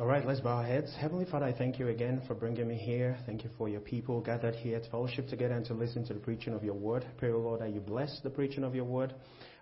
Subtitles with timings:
[0.00, 0.96] All right, let's bow our heads.
[0.98, 3.18] Heavenly Father, I thank you again for bringing me here.
[3.26, 6.20] Thank you for your people gathered here to fellowship together and to listen to the
[6.20, 7.04] preaching of your word.
[7.18, 9.12] Pray, O Lord, that you bless the preaching of your word.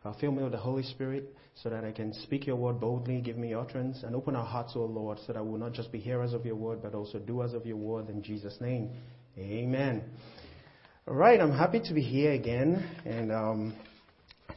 [0.05, 3.21] Uh, fill me with the Holy Spirit so that I can speak your word boldly,
[3.21, 5.91] give me utterance, and open our hearts, O Lord, so that we will not just
[5.91, 8.09] be hearers of your word, but also doers of your word.
[8.09, 8.91] In Jesus' name,
[9.37, 10.05] amen.
[11.09, 13.75] All right, I'm happy to be here again, and um,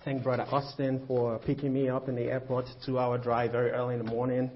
[0.05, 3.95] thank Brother Austin for picking me up in the airport, two hour drive very early
[3.95, 4.51] in the morning.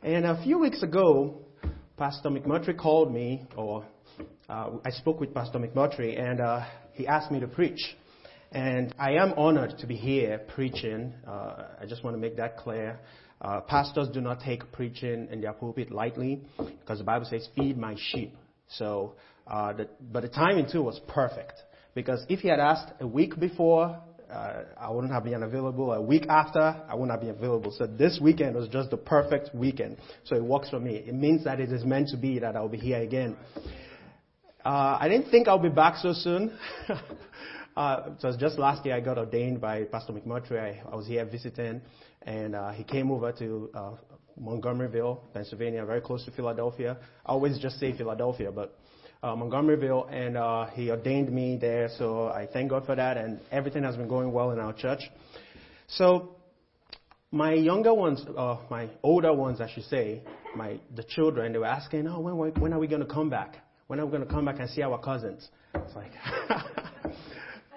[0.00, 1.40] And a few weeks ago,
[1.96, 3.84] Pastor McMurtry called me, or
[4.48, 7.80] uh, I spoke with Pastor McMurtry, and uh, he asked me to preach.
[8.52, 11.12] And I am honored to be here preaching.
[11.26, 13.00] Uh, I just want to make that clear.
[13.40, 16.42] Uh, pastors do not take preaching in their pulpit lightly
[16.80, 18.36] because the Bible says, feed my sheep.
[18.68, 19.16] So,
[19.48, 21.54] uh, the, but the timing too was perfect
[21.94, 25.92] because if he had asked a week before, uh, I wouldn't have been available.
[25.92, 27.72] A week after, I wouldn't have been available.
[27.76, 29.98] So this weekend was just the perfect weekend.
[30.24, 30.96] So it works for me.
[30.96, 33.36] It means that it is meant to be that I'll be here again.
[34.64, 36.56] Uh, I didn't think I'll be back so soon.
[37.76, 40.58] Uh, was just last year I got ordained by Pastor McMurtry.
[40.58, 41.80] I, I was here visiting,
[42.22, 43.90] and uh, he came over to uh,
[44.36, 46.96] Montgomeryville, Pennsylvania, very close to Philadelphia.
[47.24, 48.76] I always just say Philadelphia, but
[49.22, 51.88] uh, Montgomeryville, and uh, he ordained me there.
[51.98, 55.00] So I thank God for that, and everything has been going well in our church.
[55.88, 56.36] So
[57.30, 60.22] my younger ones, uh, my older ones, I should say,
[60.56, 63.56] my the children, they were asking, "Oh, when when are we going to come back?
[63.86, 66.12] When are we going to come back and see our cousins?" It's like.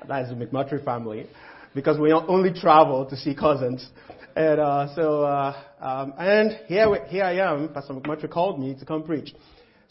[0.07, 1.27] That is the McMurtry family,
[1.75, 3.87] because we only travel to see cousins.
[4.35, 7.69] And uh, so, uh, um, and here, we, here I am.
[7.69, 9.33] Pastor McMurtry called me to come preach.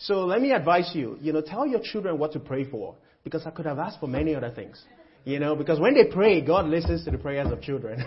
[0.03, 1.19] So let me advise you.
[1.21, 4.07] You know, tell your children what to pray for, because I could have asked for
[4.07, 4.83] many other things.
[5.25, 8.03] You know, because when they pray, God listens to the prayers of children.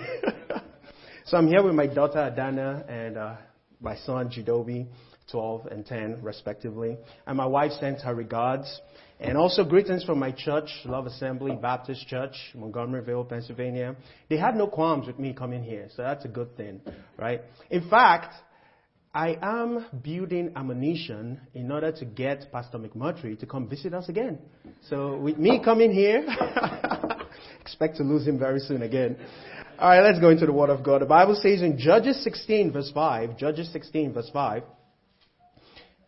[1.25, 3.35] so I'm here with my daughter Adana and uh,
[3.79, 4.87] my son Jidobi,
[5.31, 8.81] 12 and 10 respectively, and my wife sent her regards.
[9.19, 13.95] And also greetings from my church, Love Assembly Baptist Church, Montgomeryville, Pennsylvania.
[14.29, 16.81] They had no qualms with me coming here, so that's a good thing,
[17.17, 17.41] right?
[17.69, 18.33] In fact,
[19.15, 24.39] I am building ammunition in order to get Pastor McMurtry to come visit us again.
[24.89, 26.25] So with me coming here,
[27.61, 29.17] expect to lose him very soon again.
[29.77, 31.01] All right, let's go into the Word of God.
[31.01, 34.63] The Bible says in Judges 16 verse 5, Judges 16 verse 5,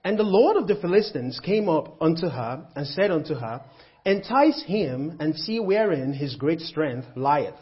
[0.03, 3.61] and the Lord of the Philistines came up unto her and said unto her,
[4.03, 7.53] Entice him and see wherein his great strength lieth,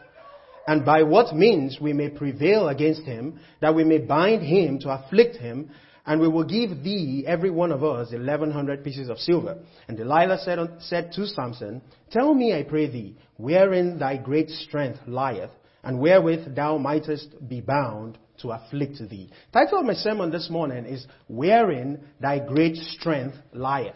[0.67, 4.89] and by what means we may prevail against him, that we may bind him to
[4.89, 5.69] afflict him,
[6.05, 9.57] and we will give thee, every one of us, eleven hundred pieces of silver.
[9.87, 11.81] And Delilah said, said to Samson,
[12.11, 15.51] Tell me, I pray thee, wherein thy great strength lieth,
[15.83, 19.29] and wherewith thou mightest be bound to afflict thee.
[19.51, 23.95] Title of my sermon this morning is Wherein Thy Great Strength Lieth.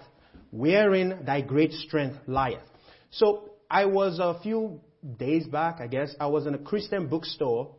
[0.52, 2.60] Wherein Thy Great Strength Lieth.
[3.12, 4.80] So I was a few
[5.18, 7.76] days back, I guess, I was in a Christian bookstore,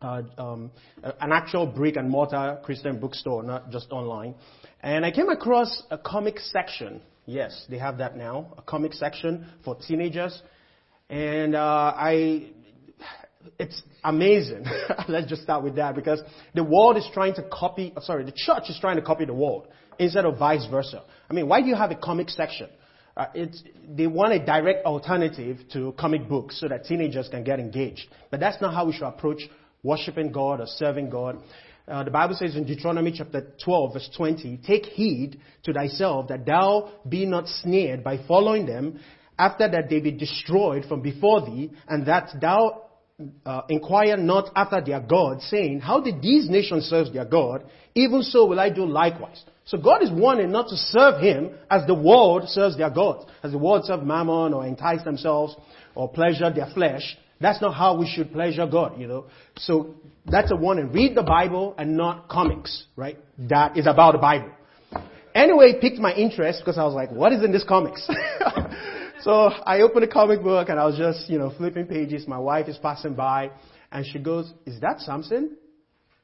[0.00, 0.70] uh, um,
[1.02, 4.34] an actual brick and mortar Christian bookstore, not just online.
[4.82, 7.00] And I came across a comic section.
[7.24, 10.40] Yes, they have that now, a comic section for teenagers.
[11.08, 12.50] And uh, I
[13.58, 14.64] it's amazing.
[15.08, 16.20] Let's just start with that because
[16.54, 19.68] the world is trying to copy, sorry, the church is trying to copy the world
[19.98, 21.02] instead of vice versa.
[21.28, 22.68] I mean, why do you have a comic section?
[23.16, 23.26] Uh,
[23.88, 28.06] they want a direct alternative to comic books so that teenagers can get engaged.
[28.30, 29.42] But that's not how we should approach
[29.82, 31.38] worshiping God or serving God.
[31.88, 36.44] Uh, the Bible says in Deuteronomy chapter 12 verse 20, Take heed to thyself that
[36.44, 39.00] thou be not snared by following them
[39.38, 42.85] after that they be destroyed from before thee, and that thou
[43.46, 47.64] uh, inquire not after their God, saying, How did these nations serve their God?
[47.94, 49.42] Even so will I do likewise.
[49.64, 53.52] So God is warning not to serve Him as the world serves their God, as
[53.52, 55.56] the world serves mammon or entice themselves
[55.94, 57.16] or pleasure their flesh.
[57.40, 59.26] That's not how we should pleasure God, you know.
[59.56, 59.94] So
[60.26, 60.92] that's a warning.
[60.92, 63.18] Read the Bible and not comics, right?
[63.38, 64.50] That is about the Bible.
[65.34, 68.08] Anyway, it piqued my interest because I was like, what is in this comics?
[69.18, 72.26] So I opened a comic book and I was just, you know, flipping pages.
[72.28, 73.50] My wife is passing by
[73.90, 75.56] and she goes, is that Samson?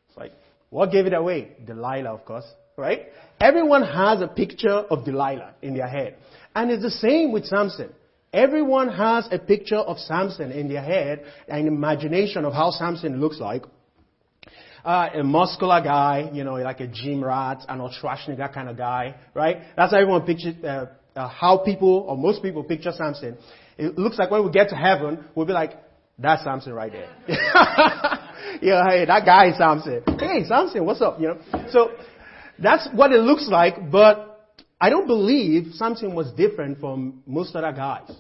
[0.09, 0.33] It's like,
[0.71, 1.53] what gave it away?
[1.67, 2.45] Delilah, of course,
[2.77, 3.07] right?
[3.41, 6.17] Everyone has a picture of Delilah in their head.
[6.55, 7.91] And it's the same with Samson.
[8.33, 13.39] Everyone has a picture of Samson in their head, an imagination of how Samson looks
[13.41, 13.65] like.
[14.85, 19.15] Uh, a muscular guy, you know, like a gym rat, an Schwarzenegger kind of guy,
[19.33, 19.59] right?
[19.77, 20.87] That's how everyone pictures, uh,
[21.17, 23.37] uh, how people, or most people picture Samson.
[23.79, 25.73] It looks like when we get to heaven, we'll be like,
[26.19, 27.09] that's Samson right there.
[28.61, 30.03] yeah, hey, that guy is Samson.
[30.19, 31.19] Hey, Samson, what's up?
[31.21, 31.69] You know.
[31.71, 31.91] So
[32.59, 37.73] That's what it looks like, but I don't believe Samson was different from most other
[37.73, 38.11] guys.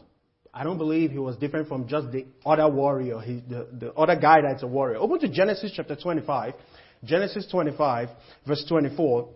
[0.54, 4.16] I don't believe he was different from just the other warrior, he, the, the other
[4.16, 4.98] guy that's a warrior.
[4.98, 6.54] Open to Genesis chapter 25.
[7.04, 8.08] Genesis 25,
[8.46, 9.28] verse 24.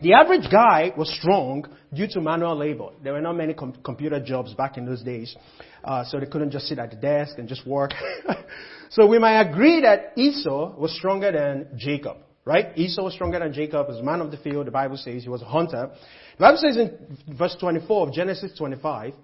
[0.00, 2.88] The average guy was strong due to manual labor.
[3.02, 5.34] There were not many com- computer jobs back in those days,
[5.84, 7.92] uh, so they couldn't just sit at the desk and just work.
[8.90, 12.76] so we might agree that Esau was stronger than Jacob, right?
[12.76, 14.66] Esau was stronger than Jacob as a man of the field.
[14.66, 15.92] The Bible says he was a hunter.
[16.38, 19.14] The Bible says in verse 24 of Genesis 25,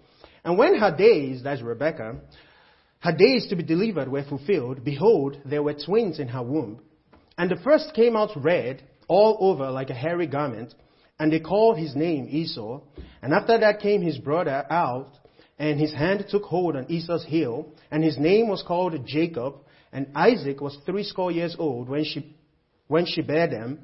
[0.45, 2.21] and when her days, that's Rebecca,
[3.01, 6.81] her days to be delivered were fulfilled, behold, there were twins in her womb.
[7.37, 10.73] And the first came out red all over like a hairy garment,
[11.19, 12.81] and they called his name Esau.
[13.21, 15.11] And after that came his brother out,
[15.59, 19.57] and his hand took hold on Esau's heel, and his name was called Jacob.
[19.93, 22.37] And Isaac was threescore years old when she,
[22.87, 23.81] when she bare them.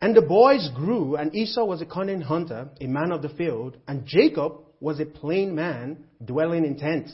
[0.00, 3.76] And the boys grew, and Esau was a cunning hunter, a man of the field,
[3.88, 7.12] and Jacob was a plain man, dwelling in tents.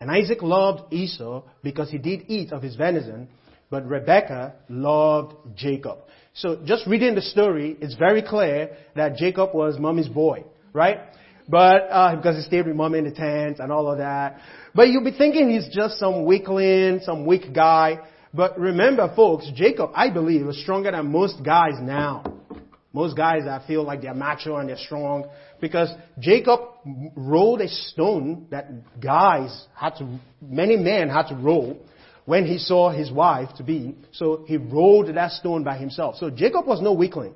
[0.00, 3.28] And Isaac loved Esau because he did eat of his venison,
[3.70, 5.98] but Rebekah loved Jacob.
[6.34, 11.00] So just reading the story, it's very clear that Jacob was mommy's boy, right?
[11.48, 14.40] But uh, because he stayed with mommy in the tent and all of that.
[14.74, 18.00] But you'll be thinking he's just some weakling, some weak guy.
[18.32, 22.34] But remember, folks, Jacob, I believe, was stronger than most guys now.
[22.92, 25.28] Most guys that feel like they're macho and they're strong.
[25.60, 26.60] Because Jacob
[27.16, 31.78] rolled a stone that guys had to, many men had to roll
[32.28, 33.96] when he saw his wife to be.
[34.12, 36.16] So he rolled that stone by himself.
[36.16, 37.34] So Jacob was no weakling.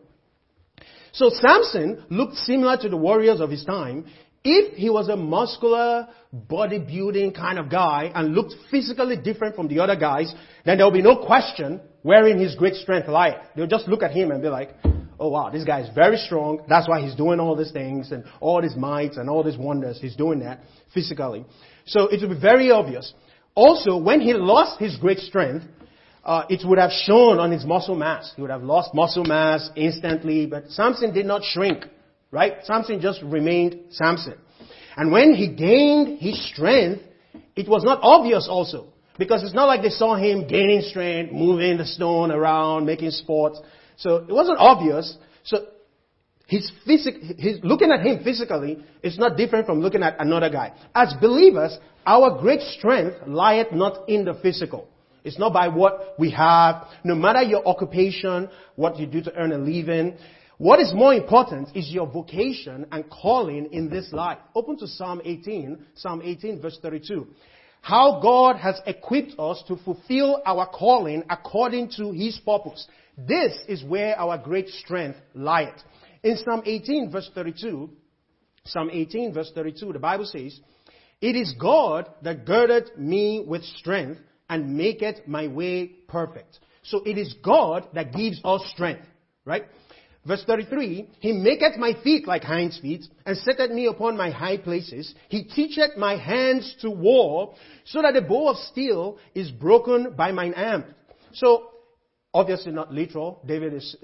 [1.12, 4.04] So Samson looked similar to the warriors of his time.
[4.44, 9.80] If he was a muscular, bodybuilding kind of guy and looked physically different from the
[9.80, 10.34] other guys,
[10.66, 13.36] then there will be no question wherein his great strength lied.
[13.56, 14.76] They'll just look at him and be like,
[15.18, 16.66] oh wow, this guy is very strong.
[16.68, 19.98] That's why he's doing all these things and all these mights and all these wonders.
[20.02, 20.60] He's doing that
[20.92, 21.46] physically.
[21.86, 23.14] So it will be very obvious.
[23.54, 25.64] Also, when he lost his great strength,
[26.24, 28.32] uh, it would have shown on his muscle mass.
[28.34, 31.84] He would have lost muscle mass instantly, but Samson did not shrink,
[32.30, 32.54] right?
[32.64, 34.34] Samson just remained Samson.
[34.96, 37.02] And when he gained his strength,
[37.56, 38.88] it was not obvious also.
[39.18, 43.60] Because it's not like they saw him gaining strength, moving the stone around, making sports.
[43.96, 45.16] So it wasn't obvious.
[45.44, 45.66] So
[46.52, 50.74] his physic, his, looking at him physically is not different from looking at another guy.
[50.94, 54.86] As believers, our great strength lieth not in the physical.
[55.24, 59.52] It's not by what we have, no matter your occupation, what you do to earn
[59.52, 60.18] a living.
[60.58, 64.36] What is more important is your vocation and calling in this life.
[64.54, 67.28] Open to Psalm 18, Psalm 18 verse 32.
[67.80, 72.86] How God has equipped us to fulfill our calling according to His purpose.
[73.16, 75.82] This is where our great strength lieth.
[76.22, 77.90] In Psalm 18, verse 32,
[78.64, 80.58] Psalm 18, verse 32, the Bible says,
[81.20, 86.60] It is God that girded me with strength and maketh my way perfect.
[86.84, 89.06] So it is God that gives us strength,
[89.44, 89.64] right?
[90.24, 94.58] Verse 33, He maketh my feet like hinds feet, and setteth me upon my high
[94.58, 95.12] places.
[95.28, 97.54] He teacheth my hands to war,
[97.84, 100.84] so that the bow of steel is broken by mine arm.
[101.34, 101.71] So
[102.34, 103.42] Obviously not literal.
[103.46, 103.94] David is,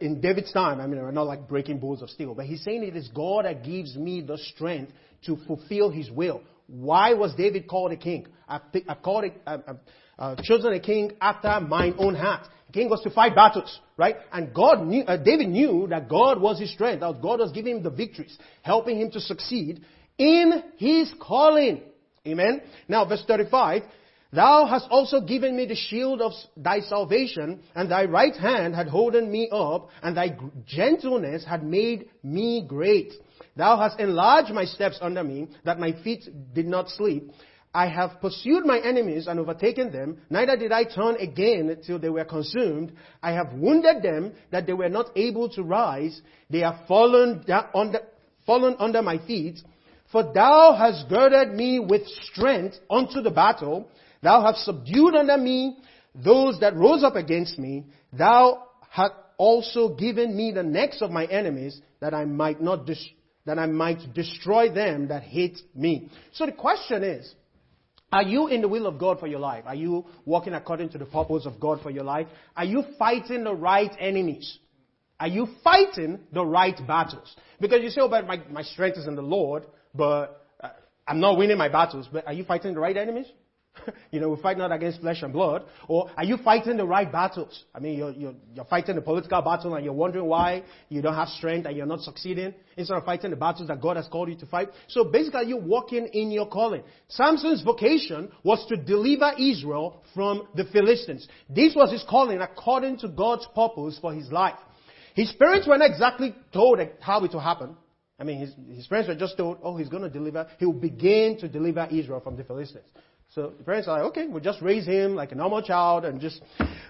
[0.00, 2.84] in David's time, I mean, we're not like breaking bows of steel, but he's saying
[2.84, 4.92] it is God that gives me the strength
[5.26, 6.42] to fulfill his will.
[6.68, 8.28] Why was David called a king?
[8.48, 9.62] I've, I've called it, I've,
[10.16, 12.46] I've chosen a king after mine own heart.
[12.68, 14.16] The king was to fight battles, right?
[14.32, 17.78] And God knew, uh, David knew that God was his strength, that God was giving
[17.78, 19.84] him the victories, helping him to succeed
[20.18, 21.82] in his calling.
[22.24, 22.62] Amen.
[22.86, 23.82] Now, verse 35,
[24.32, 28.86] Thou hast also given me the shield of thy salvation, and thy right hand had
[28.86, 33.12] holden me up, and thy gentleness had made me great.
[33.56, 37.30] Thou hast enlarged my steps under me, that my feet did not sleep.
[37.74, 42.08] I have pursued my enemies and overtaken them, neither did I turn again till they
[42.08, 42.92] were consumed.
[43.22, 46.20] I have wounded them that they were not able to rise.
[46.50, 47.44] They are fallen,
[47.74, 48.00] under,
[48.44, 49.60] fallen under my feet.
[50.10, 53.88] For thou hast girded me with strength unto the battle.
[54.22, 55.78] Thou hast subdued under me
[56.14, 57.86] those that rose up against me.
[58.12, 63.08] Thou hast also given me the necks of my enemies that I might not dis-
[63.46, 66.10] that I might destroy them that hate me.
[66.32, 67.34] So the question is,
[68.12, 69.64] are you in the will of God for your life?
[69.66, 72.26] Are you walking according to the purpose of God for your life?
[72.56, 74.58] Are you fighting the right enemies?
[75.18, 77.34] Are you fighting the right battles?
[77.60, 80.70] Because you say, oh, but my, my strength is in the Lord, but uh,
[81.06, 82.08] I'm not winning my battles.
[82.12, 83.26] But are you fighting the right enemies?
[84.10, 85.64] you know, we fight not against flesh and blood.
[85.88, 87.64] Or are you fighting the right battles?
[87.74, 91.14] I mean, you're, you're, you're fighting the political battle and you're wondering why you don't
[91.14, 94.28] have strength and you're not succeeding instead of fighting the battles that God has called
[94.28, 94.68] you to fight.
[94.88, 96.82] So basically, you're walking in your calling.
[97.08, 101.26] Samson's vocation was to deliver Israel from the Philistines.
[101.48, 104.58] This was his calling according to God's purpose for his life.
[105.14, 107.76] His parents were not exactly told how it will happen.
[108.18, 110.74] I mean, his, his parents were just told, oh, he's going to deliver, he will
[110.74, 112.84] begin to deliver Israel from the Philistines.
[113.34, 116.20] So the parents are like, okay, we'll just raise him like a normal child and
[116.20, 116.42] just,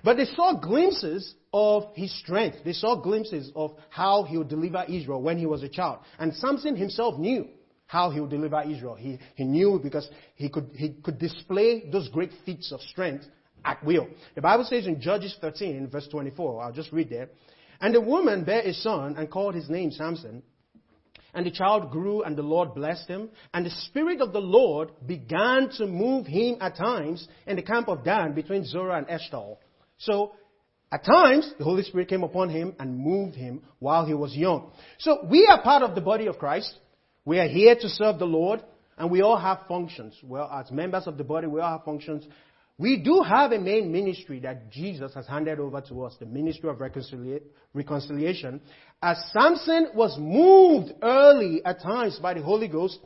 [0.03, 2.59] but they saw glimpses of his strength.
[2.65, 5.99] They saw glimpses of how he would deliver Israel when he was a child.
[6.19, 7.47] And Samson himself knew
[7.85, 8.95] how he would deliver Israel.
[8.95, 13.27] He, he knew because he could, he could display those great feats of strength
[13.63, 14.09] at will.
[14.35, 17.29] The Bible says in Judges 13 verse 24, I'll just read there.
[17.83, 20.43] And the woman bare a son and called his name Samson.
[21.35, 23.31] And the child grew and the Lord blessed him.
[23.55, 27.89] And the Spirit of the Lord began to move him at times in the camp
[27.89, 29.59] of Dan between Zorah and Eshtaol.
[29.99, 30.33] So,
[30.93, 34.73] at times, the Holy Spirit came upon him and moved him while he was young.
[34.99, 36.75] So, we are part of the body of Christ.
[37.25, 38.63] We are here to serve the Lord.
[38.99, 40.15] And we all have functions.
[40.23, 42.27] Well, as members of the body, we all have functions.
[42.81, 46.71] We do have a main ministry that Jesus has handed over to us, the ministry
[46.71, 47.43] of reconcilia-
[47.75, 48.63] reconciliation.
[49.03, 52.99] As Samson was moved early at times by the Holy Ghost,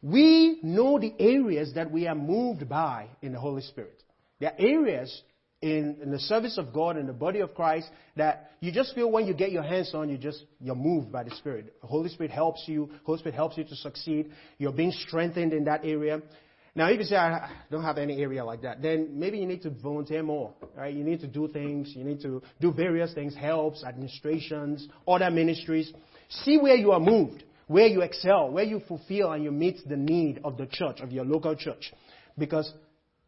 [0.00, 4.02] we know the areas that we are moved by in the Holy Spirit.
[4.40, 5.22] There are areas
[5.60, 9.12] in, in, the service of God in the body of Christ that you just feel
[9.12, 11.74] when you get your hands on, you just you're moved by the Spirit.
[11.82, 12.88] The Holy Spirit helps you.
[13.04, 14.32] Holy Spirit helps you to succeed.
[14.56, 16.22] You're being strengthened in that area.
[16.74, 19.60] Now, if you say, I don't have any area like that, then maybe you need
[19.62, 20.94] to volunteer more, right?
[20.94, 21.92] You need to do things.
[21.94, 25.92] You need to do various things, helps, administrations, other ministries.
[26.30, 29.98] See where you are moved, where you excel, where you fulfill and you meet the
[29.98, 31.92] need of the church, of your local church.
[32.38, 32.72] Because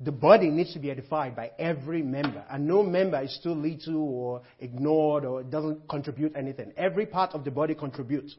[0.00, 2.44] the body needs to be edified by every member.
[2.50, 6.72] And no member is too little or ignored or doesn't contribute anything.
[6.78, 8.34] Every part of the body contributes.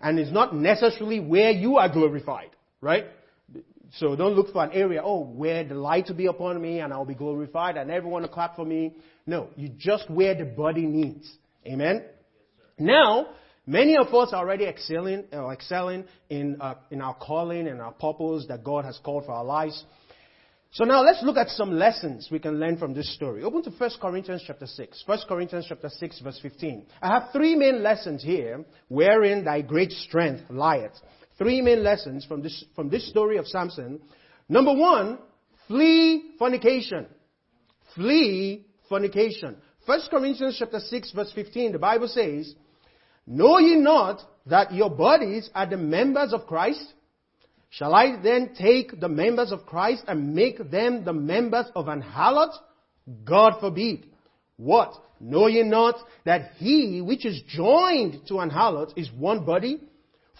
[0.00, 3.06] And it's not necessarily where you are glorified, right?
[3.92, 6.92] So don't look for an area, oh, where the light will be upon me and
[6.92, 8.96] I'll be glorified and everyone will clap for me.
[9.26, 11.30] No, you just where the body needs.
[11.66, 12.02] Amen?
[12.02, 12.10] Yes,
[12.78, 13.28] now,
[13.66, 17.92] many of us are already excelling, uh, excelling in, uh, in our calling and our
[17.92, 19.84] purpose that God has called for our lives.
[20.74, 23.44] So now let's look at some lessons we can learn from this story.
[23.44, 25.04] Open to 1 Corinthians chapter 6.
[25.06, 26.84] 1 Corinthians chapter 6 verse 15.
[27.00, 30.90] I have three main lessons here wherein thy great strength lieth.
[31.38, 34.00] Three main lessons from this, from this story of Samson.
[34.48, 35.18] Number one,
[35.66, 37.06] flee fornication.
[37.94, 39.56] Flee fornication.
[39.86, 42.54] 1 Corinthians chapter 6 verse 15, the Bible says,
[43.26, 46.92] Know ye not that your bodies are the members of Christ?
[47.70, 52.02] Shall I then take the members of Christ and make them the members of an
[52.02, 52.52] harlot?
[53.24, 54.06] God forbid.
[54.56, 54.94] What?
[55.20, 59.80] Know ye not that he which is joined to an harlot is one body?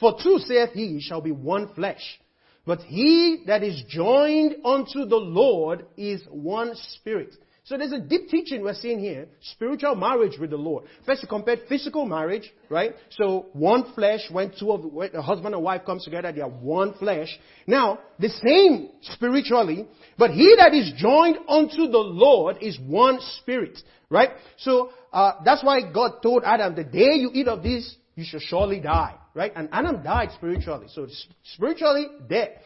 [0.01, 2.21] For two, saith he, shall be one flesh.
[2.67, 7.37] But he that is joined unto the Lord is one spirit.
[7.67, 9.27] So there's a deep teaching we're seeing here.
[9.41, 10.85] Spiritual marriage with the Lord.
[11.07, 12.95] First, you compared physical marriage, right?
[13.13, 16.51] So one flesh, when two of when a husband and wife comes together, they are
[16.51, 17.29] one flesh.
[17.67, 19.87] Now, the same spiritually,
[20.19, 23.79] but he that is joined unto the Lord is one spirit,
[24.11, 24.31] right?
[24.59, 28.41] So uh, that's why God told Adam, the day you eat of this, you shall
[28.41, 29.15] surely die.
[29.35, 29.53] Right?
[29.55, 30.87] And Adam died spiritually.
[30.89, 31.09] So
[31.55, 32.61] spiritually dead.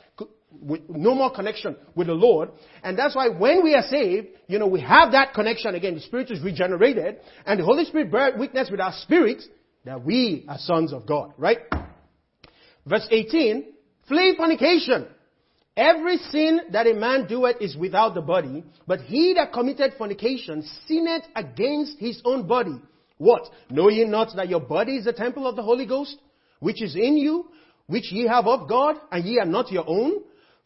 [0.88, 2.50] No more connection with the Lord.
[2.82, 5.94] And that's why when we are saved, you know, we have that connection again.
[5.94, 7.16] The Spirit is regenerated.
[7.46, 9.42] And the Holy Spirit bears witness with our spirit
[9.84, 11.32] that we are sons of God.
[11.38, 11.58] Right?
[12.86, 13.72] Verse 18.
[14.06, 15.06] Flee fornication.
[15.76, 20.68] Every sin that a man doeth is without the body, but he that committed fornication
[20.88, 22.80] sinneth against his own body.
[23.18, 23.48] What?
[23.70, 26.16] Know ye not that your body is the temple of the Holy Ghost,
[26.60, 27.46] which is in you,
[27.86, 30.22] which ye have of God, and ye are not your own?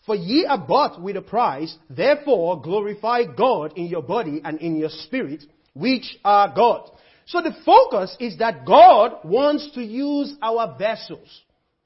[0.07, 4.77] For ye are bought with a price, therefore glorify God in your body and in
[4.77, 5.45] your spirit,
[5.75, 6.91] which are God.
[7.27, 11.43] So the focus is that God wants to use our vessels.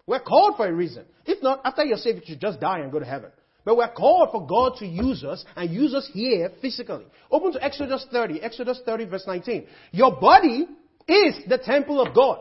[0.07, 1.05] We're called for a reason.
[1.27, 3.31] If not, after you're saved, you should just die and go to heaven.
[3.65, 7.05] But we're called for God to use us and use us here physically.
[7.31, 9.67] Open to Exodus 30, Exodus 30 verse 19.
[9.91, 10.67] Your body
[11.09, 12.39] is the temple of God.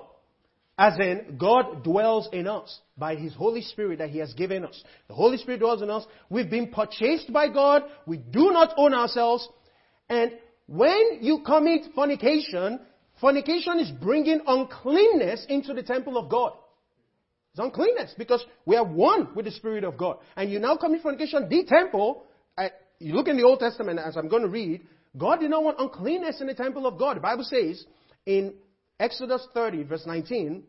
[0.78, 4.82] As in, God dwells in us by His Holy Spirit that He has given us.
[5.08, 6.06] The Holy Spirit dwells in us.
[6.30, 7.84] We've been purchased by God.
[8.06, 9.48] We do not own ourselves.
[10.10, 10.34] And
[10.68, 12.82] when you commit fornication,
[13.22, 16.54] fornication is bringing uncleanness into the temple of God.
[17.52, 20.18] It's uncleanness because we are one with the Spirit of God.
[20.36, 22.26] And you now commit fornication, the temple,
[22.58, 22.68] uh,
[23.00, 24.82] you look in the Old Testament, as I'm going to read,
[25.18, 27.16] God did not want uncleanness in the temple of God.
[27.16, 27.86] The Bible says
[28.26, 28.56] in
[29.00, 30.64] Exodus 30, verse 19,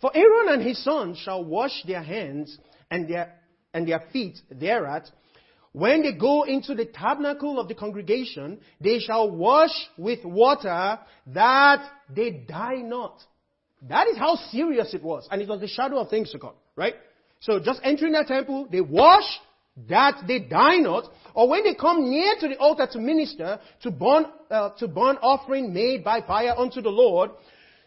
[0.00, 2.58] For Aaron and his sons shall wash their hands
[2.90, 3.34] and their,
[3.72, 5.10] and their feet thereat.
[5.72, 11.90] When they go into the tabernacle of the congregation, they shall wash with water that
[12.14, 13.20] they die not.
[13.88, 15.26] That is how serious it was.
[15.30, 16.94] And it was the shadow of things to come, right?
[17.40, 19.24] So just entering the temple, they wash
[19.88, 21.04] that they die not,
[21.34, 25.16] or when they come near to the altar to minister, to burn, uh, to burn
[25.20, 27.30] offering made by fire unto the Lord,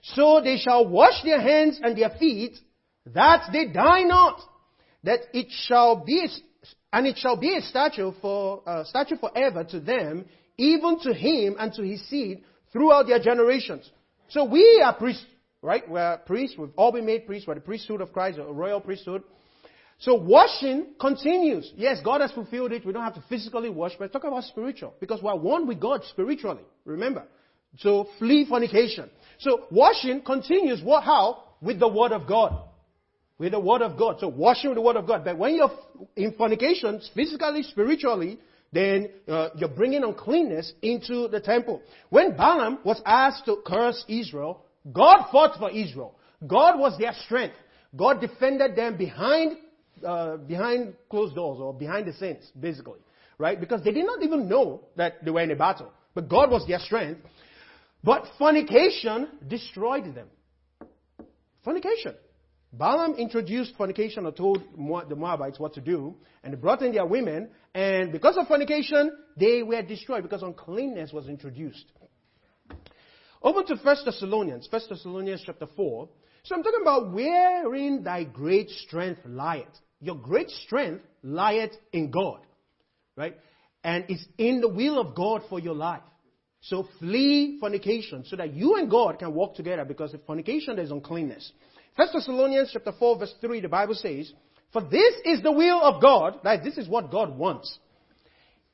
[0.01, 2.57] so they shall wash their hands and their feet,
[3.13, 4.39] that they die not,
[5.03, 6.27] that it shall be,
[6.91, 10.25] and it shall be a statue for, uh, statue forever to them,
[10.57, 13.89] even to him and to his seed throughout their generations.
[14.29, 15.25] So we are priests,
[15.61, 15.87] right?
[15.89, 16.57] We're priests.
[16.57, 17.47] We've all been made priests.
[17.47, 19.23] We're the priesthood of Christ, a royal priesthood.
[19.99, 21.71] So washing continues.
[21.75, 22.85] Yes, God has fulfilled it.
[22.85, 24.93] We don't have to physically wash, but talk about spiritual.
[24.99, 26.61] Because we're one with God spiritually.
[26.85, 27.23] Remember.
[27.79, 29.09] So flee fornication.
[29.39, 30.81] So washing continues.
[30.83, 31.43] What, how?
[31.61, 32.63] With the Word of God.
[33.39, 34.17] With the Word of God.
[34.19, 35.25] So washing with the Word of God.
[35.25, 35.71] But when you're
[36.15, 38.39] in fornication, physically, spiritually,
[38.71, 41.81] then uh, you're bringing uncleanness into the temple.
[42.09, 46.15] When Balaam was asked to curse Israel, God fought for Israel.
[46.45, 47.55] God was their strength.
[47.95, 49.57] God defended them behind
[50.05, 52.99] uh, behind closed doors or behind the scenes, basically,
[53.37, 53.59] right?
[53.59, 55.91] Because they did not even know that they were in a battle.
[56.13, 57.21] But God was their strength.
[58.03, 60.27] But fornication destroyed them.
[61.63, 62.15] Fornication.
[62.73, 64.63] Balaam introduced fornication or told
[65.09, 69.11] the Moabites what to do, and they brought in their women, and because of fornication,
[69.37, 71.85] they were destroyed because uncleanness was introduced.
[73.41, 76.09] Over to 1 Thessalonians, 1 Thessalonians chapter 4.
[76.43, 79.67] So I'm talking about wherein thy great strength lieth.
[79.99, 82.39] Your great strength lieth in God,
[83.15, 83.37] right?
[83.83, 86.01] And it's in the will of God for your life.
[86.61, 90.91] So flee fornication so that you and God can walk together because if fornication there's
[90.91, 91.51] uncleanness.
[91.95, 94.31] First Thessalonians chapter 4 verse 3 the Bible says,
[94.73, 97.79] For this is the will of God, that this is what God wants.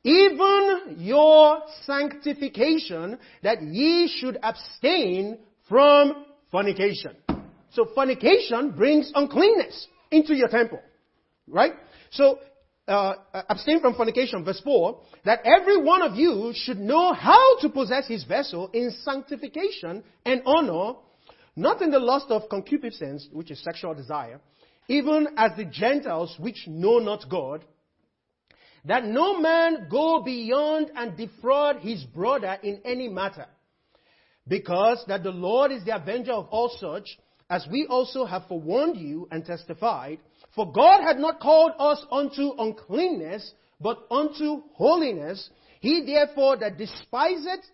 [0.03, 5.37] Even your sanctification that ye should abstain
[5.69, 7.15] from fornication.
[7.71, 10.79] So fornication brings uncleanness into your temple.
[11.47, 11.73] Right?
[12.11, 12.39] So,
[12.87, 13.13] uh,
[13.49, 18.07] abstain from fornication, verse 4, that every one of you should know how to possess
[18.07, 20.99] his vessel in sanctification and honor,
[21.55, 24.39] not in the lust of concupiscence, which is sexual desire,
[24.87, 27.63] even as the Gentiles which know not God,
[28.85, 33.45] that no man go beyond and defraud his brother in any matter,
[34.45, 37.17] because that the Lord is the avenger of all such,
[37.49, 40.19] as we also have forewarned you and testified,
[40.55, 45.49] for God had not called us unto uncleanness, but unto holiness.
[45.79, 47.65] He therefore that despiseth,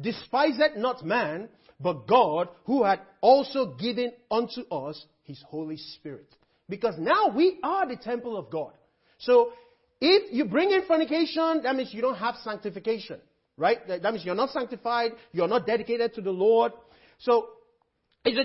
[0.00, 1.48] despiseth not man,
[1.80, 6.28] but God, who had also given unto us his Holy Spirit.
[6.68, 8.72] Because now we are the temple of God.
[9.18, 9.52] So,
[10.00, 13.18] if you bring in fornication, that means you don't have sanctification,
[13.56, 13.78] right?
[13.88, 16.72] That means you're not sanctified, you're not dedicated to the Lord.
[17.18, 17.48] So,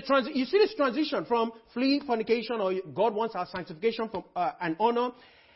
[0.06, 4.52] Trans- you see this transition from flee fornication, or God wants our sanctification from uh,
[4.60, 5.10] and honor.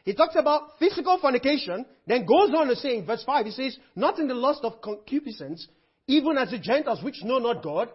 [0.04, 3.76] He talks about physical fornication, then goes on to say in verse 5, he says,
[3.96, 5.66] Not in the lust of concupiscence,
[6.06, 7.88] even as the Gentiles which know not God,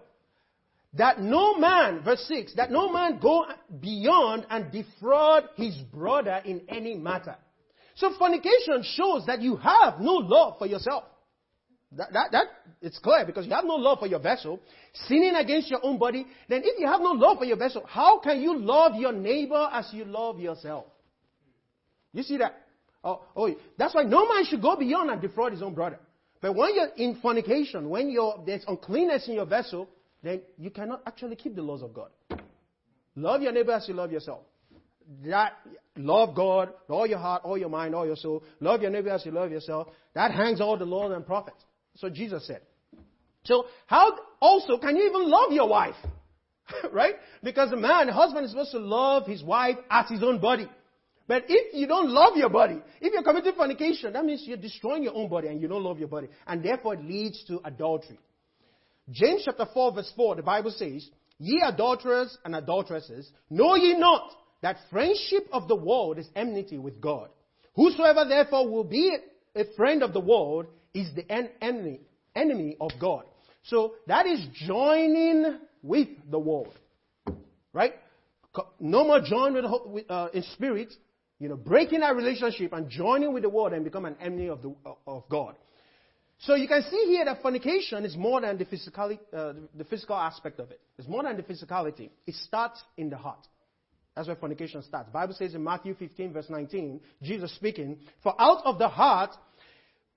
[0.93, 3.45] that no man, verse 6, that no man go
[3.79, 7.37] beyond and defraud his brother in any matter.
[7.95, 11.05] So fornication shows that you have no love for yourself.
[11.97, 12.45] That, that, that,
[12.81, 14.61] it's clear because you have no love for your vessel,
[14.93, 16.25] sinning against your own body.
[16.47, 19.69] Then if you have no love for your vessel, how can you love your neighbor
[19.71, 20.85] as you love yourself?
[22.13, 22.55] You see that?
[23.03, 25.99] Oh, oh, that's why no man should go beyond and defraud his own brother.
[26.39, 29.89] But when you're in fornication, when you're, there's uncleanness in your vessel,
[30.23, 32.09] then you cannot actually keep the laws of God.
[33.15, 34.41] Love your neighbor as you love yourself.
[35.25, 35.53] That
[35.97, 38.43] love God, all your heart, all your mind, all your soul.
[38.61, 39.87] Love your neighbor as you love yourself.
[40.13, 41.63] That hangs all the laws and prophets.
[41.97, 42.61] So Jesus said.
[43.43, 45.95] So how also can you even love your wife?
[46.91, 47.15] right?
[47.43, 50.67] Because a man, a husband is supposed to love his wife as his own body.
[51.27, 55.03] But if you don't love your body, if you're committing fornication, that means you're destroying
[55.03, 56.27] your own body and you don't love your body.
[56.45, 58.19] And therefore it leads to adultery.
[59.09, 64.29] James chapter 4 verse 4, the Bible says, Ye adulterers and adulteresses, know ye not
[64.61, 67.29] that friendship of the world is enmity with God.
[67.75, 69.15] Whosoever therefore will be
[69.55, 72.01] a friend of the world is the en- enemy,
[72.35, 73.25] enemy of God.
[73.63, 76.73] So that is joining with the world.
[77.73, 77.93] Right?
[78.79, 80.93] No more join with, uh, in spirit.
[81.41, 84.61] you know, breaking that relationship and joining with the world and become an enemy of,
[84.61, 84.75] the,
[85.07, 85.55] of God.
[86.37, 90.15] So you can see here that fornication is more than the, physicality, uh, the physical
[90.15, 90.79] aspect of it.
[90.99, 92.09] It's more than the physicality.
[92.27, 93.47] It starts in the heart.
[94.15, 95.09] That's where fornication starts.
[95.09, 99.31] Bible says in Matthew 15, verse 19, Jesus speaking, For out of the heart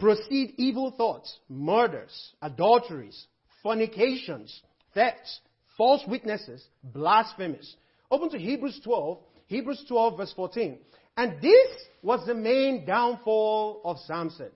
[0.05, 3.27] proceed evil thoughts, murders, adulteries,
[3.63, 4.61] fornications,
[4.93, 5.41] thefts,
[5.79, 7.75] false witnesses, blasphemies.
[8.11, 10.79] Open to Hebrews 12, Hebrews 12, verse 14.
[11.17, 11.69] And this
[12.03, 14.51] was the main downfall of Samson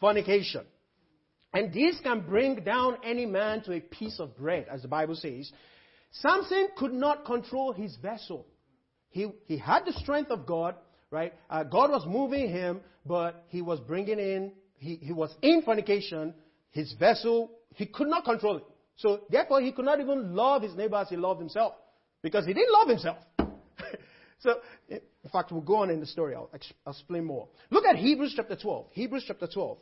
[0.00, 0.64] fornication.
[1.52, 5.14] And this can bring down any man to a piece of bread, as the Bible
[5.14, 5.52] says.
[6.10, 8.46] Samson could not control his vessel.
[9.10, 10.74] He, he had the strength of God,
[11.14, 11.32] right?
[11.48, 16.34] Uh, God was moving him, but he was bringing in, he, he was in fornication.
[16.72, 18.64] His vessel, he could not control it.
[18.96, 21.74] So therefore, he could not even love his neighbor as he loved himself,
[22.20, 23.18] because he didn't love himself.
[24.40, 24.56] so,
[24.88, 25.00] in
[25.32, 26.34] fact, we'll go on in the story.
[26.34, 26.50] I'll,
[26.84, 27.48] I'll explain more.
[27.70, 28.86] Look at Hebrews chapter 12.
[28.90, 29.78] Hebrews chapter 12.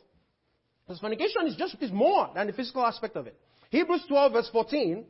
[0.85, 3.39] Because fornication is just is more than the physical aspect of it.
[3.69, 5.05] Hebrews 12 verse 14.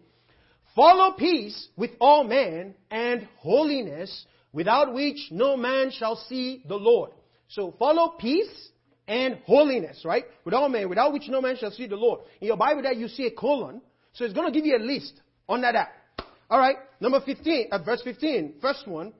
[0.75, 7.11] Follow peace with all men and holiness, without which no man shall see the Lord.
[7.49, 8.69] So follow peace
[9.07, 10.23] and holiness, right?
[10.45, 12.21] With all men, without which no man shall see the Lord.
[12.39, 13.81] In your Bible there you see a colon,
[14.13, 15.75] so it's going to give you a list under that.
[15.75, 15.93] app.
[16.49, 19.13] Alright, number 15, uh, verse 15, first one.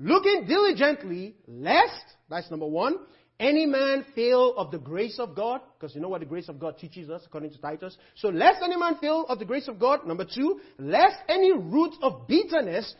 [0.00, 2.96] Looking diligently, lest, that's number one,
[3.40, 6.58] any man fail of the grace of God, because you know what the grace of
[6.58, 7.96] God teaches us according to Titus.
[8.16, 10.06] So lest any man fail of the grace of God.
[10.06, 12.94] Number two, lest any root of bitterness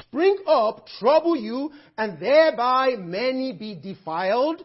[0.00, 4.64] spring up, trouble you, and thereby many be defiled.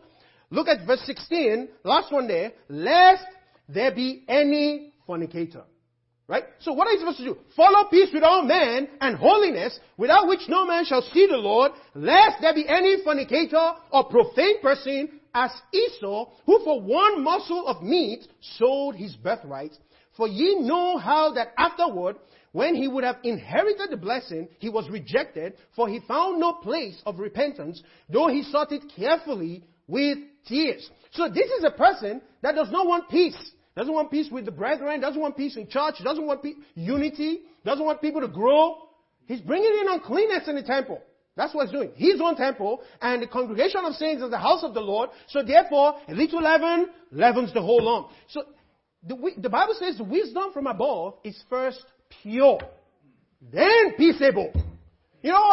[0.49, 2.53] Look at verse 16, last one there.
[2.69, 3.25] Lest
[3.67, 5.63] there be any fornicator.
[6.27, 6.43] Right?
[6.60, 7.38] So what are you supposed to do?
[7.56, 11.71] Follow peace with all men and holiness, without which no man shall see the Lord,
[11.95, 17.82] lest there be any fornicator or profane person as Esau, who for one morsel of
[17.82, 18.27] meat
[18.58, 19.71] sold his birthright.
[20.17, 22.17] For ye know how that afterward,
[22.58, 27.00] when he would have inherited the blessing, he was rejected, for he found no place
[27.06, 30.17] of repentance, though he sought it carefully with
[30.48, 30.89] tears.
[31.12, 33.38] So this is a person that does not want peace
[33.76, 37.41] doesn't want peace with the brethren, doesn't want peace in church, doesn't want pe- unity,
[37.63, 38.76] doesn't want people to grow.
[39.28, 41.00] He's bringing in uncleanness in the temple.
[41.36, 41.91] That's what he's doing.
[41.96, 45.12] His own temple and the congregation of saints is the house of the Lord.
[45.28, 48.08] So therefore, a little leaven leavens the whole lump.
[48.30, 48.41] So
[49.08, 51.86] the, the Bible says the wisdom from above is first
[52.22, 52.60] pure,
[53.41, 54.52] then peaceable.
[55.22, 55.43] You know,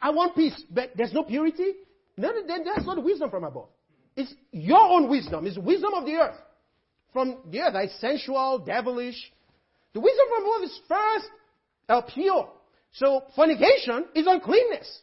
[0.00, 1.72] I, want peace, but there's no purity.
[2.16, 3.68] No, then that's not wisdom from above.
[4.16, 5.46] It's your own wisdom.
[5.46, 6.36] It's wisdom of the earth
[7.14, 9.32] from the earth is sensual, devilish.
[9.94, 11.26] The wisdom from above is first
[11.88, 12.50] uh, pure.
[12.92, 15.00] So fornication is uncleanness.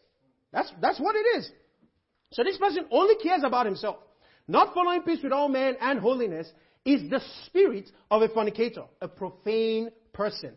[0.51, 1.49] That's, that's what it is.
[2.33, 3.97] So this person only cares about himself.
[4.47, 6.51] Not following peace with all men and holiness
[6.83, 10.53] is the spirit of a fornicator, a profane person.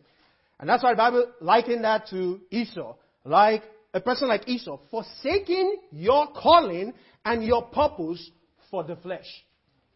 [0.65, 2.95] And that's why the Bible likened that to Esau.
[3.23, 8.31] Like a person like Esau, forsaking your calling and your purpose
[8.71, 9.27] for the flesh.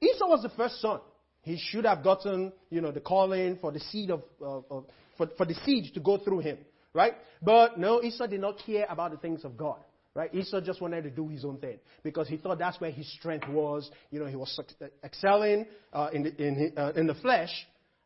[0.03, 1.01] Esau was the first son.
[1.41, 4.85] He should have gotten, you know, the calling for the seed of, uh, of
[5.17, 6.59] for, for the seed to go through him,
[6.93, 7.15] right?
[7.41, 9.79] But no, Esau did not care about the things of God.
[10.15, 10.35] Right?
[10.35, 13.49] Esau just wanted to do his own thing because he thought that's where his strength
[13.49, 13.91] was.
[14.11, 14.61] You know, he was
[15.03, 17.51] excelling uh, in, the, in, uh, in the flesh,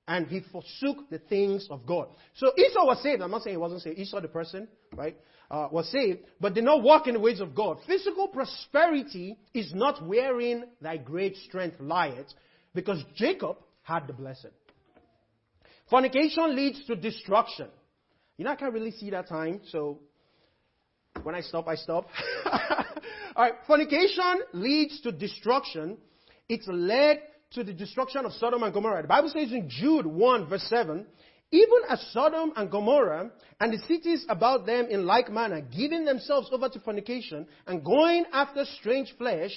[0.08, 2.08] and he forsook the things of God.
[2.34, 3.22] So Esau was saved.
[3.22, 3.98] I'm not saying he wasn't saved.
[3.98, 5.16] Esau, the person, right,
[5.50, 7.78] uh, was saved, but did not walk in the ways of God.
[7.86, 12.26] Physical prosperity is not wherein thy great strength lieth,
[12.74, 14.50] because Jacob had the blessing.
[15.90, 17.68] Fornication leads to destruction.
[18.38, 20.00] You know, I can't really see that time, so
[21.22, 22.08] when I stop, I stop.
[23.36, 25.98] All right, fornication leads to destruction.
[26.48, 27.20] It's led
[27.54, 29.02] to the destruction of Sodom and Gomorrah.
[29.02, 31.06] The Bible says in Jude 1, verse 7,
[31.50, 36.48] even as Sodom and Gomorrah and the cities about them in like manner, giving themselves
[36.50, 39.50] over to fornication and going after strange flesh,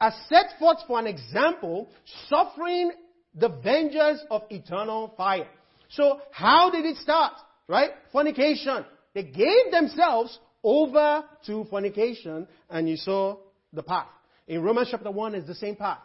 [0.00, 1.90] are set forth for an example,
[2.28, 2.92] suffering
[3.34, 5.46] the vengeance of eternal fire.
[5.90, 7.34] So, how did it start?
[7.68, 7.90] Right?
[8.10, 8.84] Fornication.
[9.14, 13.36] They gave themselves over to fornication, and you saw
[13.72, 14.08] the path.
[14.48, 15.98] In Romans chapter 1 is the same path.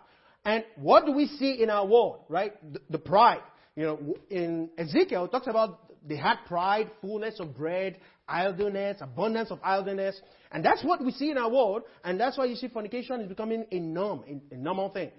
[0.47, 2.53] And what do we see in our world, right?
[2.71, 3.41] The, the pride.
[3.75, 9.51] You know, in Ezekiel, it talks about they had pride, fullness of bread, idleness, abundance
[9.51, 10.19] of idleness.
[10.53, 13.27] And that's what we see in our world, and that's why you see fornication is
[13.27, 15.11] becoming a norm, a normal thing.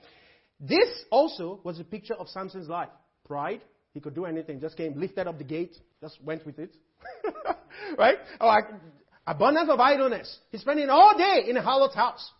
[0.58, 2.88] This also was a picture of Samson's life.
[3.26, 3.60] Pride,
[3.92, 6.74] he could do anything, just came, lifted up the gate, just went with it.
[7.98, 8.16] right?
[8.40, 8.60] Oh, I,
[9.26, 10.38] Abundance of idleness.
[10.50, 12.32] He's spending all day in a harlot's house.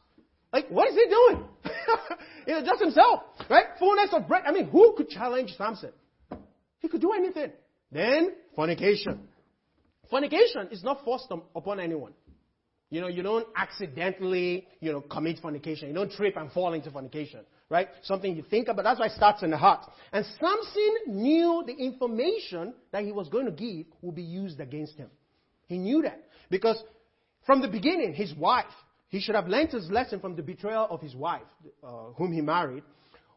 [0.52, 1.44] Like, what is he doing?
[2.46, 3.66] you know, just himself, right?
[3.78, 4.44] Fullness of bread.
[4.46, 5.92] I mean, who could challenge Samson?
[6.80, 7.52] He could do anything.
[7.90, 9.28] Then, fornication.
[10.11, 12.12] Fornication is not forced um, upon anyone.
[12.90, 15.88] You know, you don't accidentally, you know, commit fornication.
[15.88, 17.88] You don't trip and fall into fornication, right?
[18.02, 18.84] Something you think about.
[18.84, 19.84] That's why it starts in the heart.
[20.11, 24.96] And Samson knew the information that he was going to give would be used against
[24.96, 25.11] him.
[25.66, 26.24] He knew that.
[26.48, 26.82] Because
[27.44, 28.64] from the beginning, his wife,
[29.08, 31.42] he should have learned his lesson from the betrayal of his wife,
[31.82, 32.82] uh, whom he married.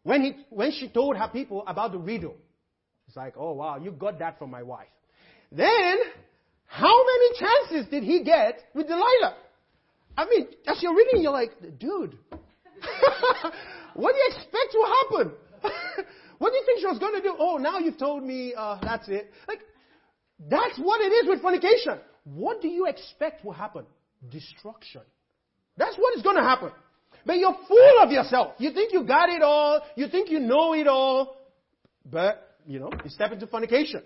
[0.03, 2.35] When, he, when she told her people about the riddle,
[3.07, 4.87] it's like, oh wow, you got that from my wife.
[5.51, 5.97] Then,
[6.65, 9.35] how many chances did he get with Delilah?
[10.17, 12.17] I mean, as you're reading, you're like, dude,
[13.93, 15.31] what do you expect to happen?
[16.37, 17.35] what do you think she was going to do?
[17.37, 19.31] Oh, now you've told me uh, that's it.
[19.47, 19.59] Like,
[20.49, 21.99] that's what it is with fornication.
[22.23, 23.85] What do you expect will happen?
[24.29, 25.01] Destruction.
[25.77, 26.71] That's what is going to happen.
[27.25, 28.53] But you're full of yourself.
[28.57, 29.81] You think you got it all.
[29.95, 31.37] You think you know it all.
[32.05, 34.01] But, you know, you step into fornication.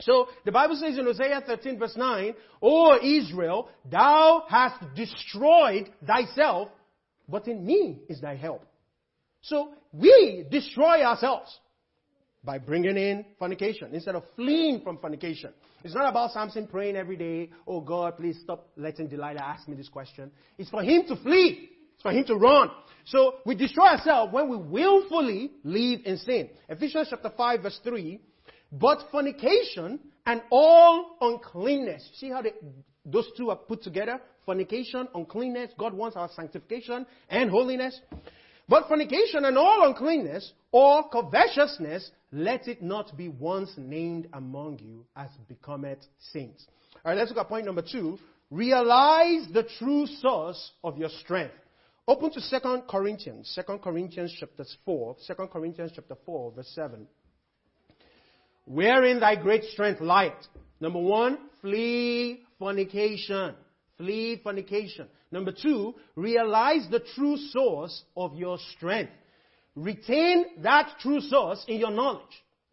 [0.00, 6.68] So the Bible says in Hosea 13 verse 9, O Israel, thou hast destroyed thyself,
[7.28, 8.64] but in me is thy help.
[9.42, 11.56] So we destroy ourselves
[12.44, 15.52] by bringing in fornication instead of fleeing from fornication.
[15.82, 19.76] It's not about Samson praying every day, oh God, please stop letting Delilah ask me
[19.76, 20.30] this question.
[20.58, 21.70] It's for him to flee.
[21.94, 22.70] It's for him to run.
[23.06, 26.50] So we destroy ourselves when we willfully live in sin.
[26.68, 28.20] Ephesians chapter 5 verse 3,
[28.72, 32.08] but fornication and all uncleanness.
[32.14, 32.52] See how they,
[33.04, 34.20] those two are put together?
[34.44, 35.70] Fornication, uncleanness.
[35.78, 37.98] God wants our sanctification and holiness.
[38.68, 45.04] But fornication and all uncleanness or covetousness, let it not be once named among you
[45.16, 46.00] as becometh
[46.32, 46.66] saints.
[47.04, 48.18] Alright, let's look at point number two.
[48.50, 51.54] Realize the true source of your strength.
[52.06, 57.06] Open to 2 Corinthians, 2 Corinthians chapter 4, 2 Corinthians chapter 4, verse 7.
[58.66, 60.32] Wherein thy great strength lieth.
[60.80, 63.54] Number one, flee fornication.
[63.96, 65.08] Flee fornication.
[65.30, 69.12] Number two, realize the true source of your strength.
[69.76, 72.22] Retain that true source in your knowledge.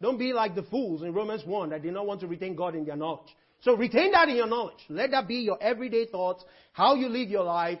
[0.00, 2.74] Don't be like the fools in Romans 1 that did not want to retain God
[2.74, 3.28] in their knowledge.
[3.60, 4.78] So retain that in your knowledge.
[4.88, 7.78] Let that be your everyday thoughts, how you live your life,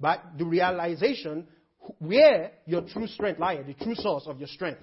[0.00, 1.46] but the realization
[1.98, 4.80] where your true strength lies, the true source of your strength.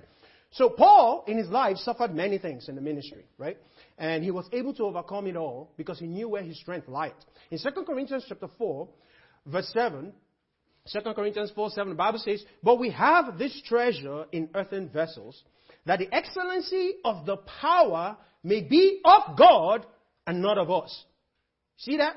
[0.52, 3.58] So Paul, in his life, suffered many things in the ministry, right?
[4.02, 7.14] And he was able to overcome it all because he knew where his strength lied.
[7.52, 8.90] In 2 Corinthians chapter 4,
[9.46, 10.12] verse 7,
[10.92, 15.44] 2 Corinthians 4 7, the Bible says, But we have this treasure in earthen vessels,
[15.86, 19.86] that the excellency of the power may be of God
[20.26, 21.06] and not of us.
[21.78, 22.16] See that?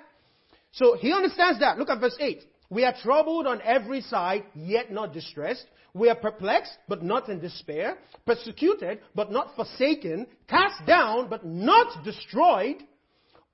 [0.73, 1.77] So he understands that.
[1.77, 2.40] Look at verse 8.
[2.74, 5.64] We are troubled on every side, yet not distressed.
[5.94, 7.98] We are perplexed, but not in despair.
[8.26, 10.26] Persecuted, but not forsaken.
[10.48, 12.82] Cast down, but not destroyed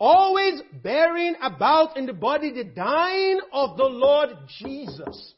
[0.00, 5.34] always bearing about in the body the dying of the Lord Jesus.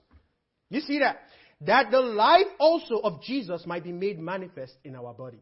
[0.70, 1.22] You see that?
[1.62, 5.40] That the life also of Jesus might be made manifest in our body.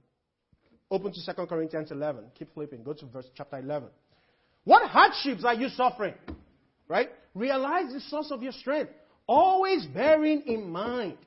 [0.90, 2.24] Open to 2 Corinthians 11.
[2.36, 2.82] Keep flipping.
[2.82, 3.90] Go to verse chapter 11.
[4.64, 6.14] What hardships are you suffering?
[6.90, 7.08] Right?
[7.36, 8.90] Realize the source of your strength.
[9.28, 11.18] Always bearing in mind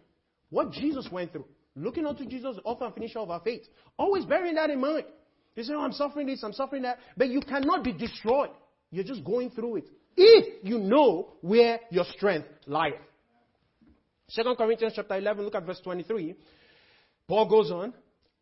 [0.49, 1.45] what Jesus went through.
[1.77, 3.61] Looking unto Jesus, the author and finisher of our faith.
[3.97, 5.05] Always bearing that in mind.
[5.55, 6.97] You say, oh, I'm suffering this, I'm suffering that.
[7.15, 8.49] But you cannot be destroyed.
[8.91, 9.85] You're just going through it.
[10.17, 12.95] If you know where your strength lieth.
[14.35, 16.35] 2 Corinthians chapter 11, look at verse 23.
[17.25, 17.93] Paul goes on.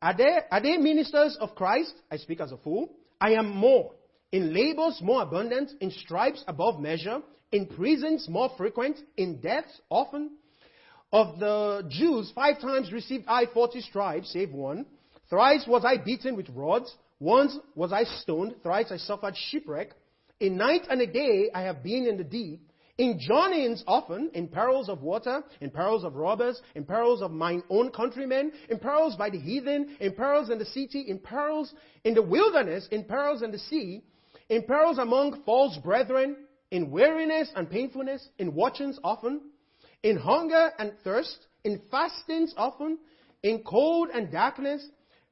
[0.01, 1.93] Are they, are they ministers of Christ?
[2.09, 2.89] I speak as a fool.
[3.19, 3.91] I am more.
[4.31, 10.31] In labors more abundant, in stripes above measure, in prisons more frequent, in deaths often.
[11.11, 14.85] Of the Jews, five times received I forty stripes, save one.
[15.29, 16.95] Thrice was I beaten with rods.
[17.19, 18.55] Once was I stoned.
[18.63, 19.89] Thrice I suffered shipwreck.
[20.39, 22.61] In night and a day I have been in the deep.
[22.97, 27.63] In journeyings often, in perils of water, in perils of robbers, in perils of mine
[27.69, 31.73] own countrymen, in perils by the heathen, in perils in the city, in perils
[32.05, 34.03] in the wilderness, in perils in the sea,
[34.51, 36.35] in perils among false brethren,
[36.71, 39.39] in weariness and painfulness, in watchings often,
[40.03, 42.97] in hunger and thirst, in fastings often,
[43.43, 44.85] in cold and darkness,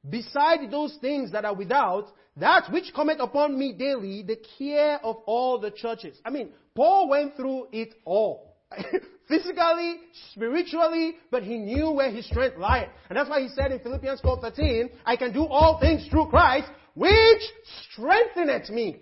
[0.08, 2.06] beside those things that are without,
[2.38, 6.18] that which cometh upon me daily, the care of all the churches.
[6.24, 8.56] I mean, Paul went through it all.
[9.28, 9.96] Physically,
[10.32, 12.88] spiritually, but he knew where his strength lied.
[13.10, 16.68] And that's why he said in Philippians 4.13, I can do all things through Christ,
[16.94, 17.42] which
[17.92, 19.00] strengtheneth me.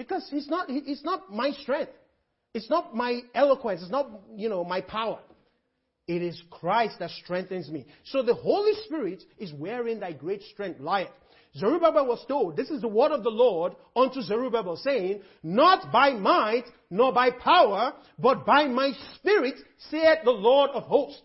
[0.00, 1.92] Because it's not, it's not my strength.
[2.54, 3.82] It's not my eloquence.
[3.82, 5.18] It's not, you know, my power.
[6.08, 7.84] It is Christ that strengthens me.
[8.04, 11.10] So the Holy Spirit is wherein thy great strength lieth.
[11.54, 16.12] Zerubbabel was told, this is the word of the Lord unto Zerubbabel, saying, Not by
[16.12, 19.56] might, nor by power, but by my spirit,
[19.90, 21.20] saith the Lord of hosts.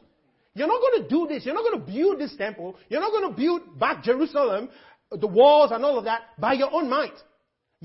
[0.53, 1.45] You're not going to do this.
[1.45, 2.75] You're not going to build this temple.
[2.89, 4.67] You're not going to build back Jerusalem,
[5.11, 7.15] the walls and all of that by your own might.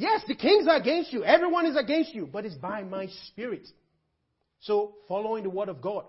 [0.01, 1.25] Yes, the kings are against you.
[1.25, 3.69] Everyone is against you, but it's by my spirit.
[4.61, 6.07] So, following the word of God.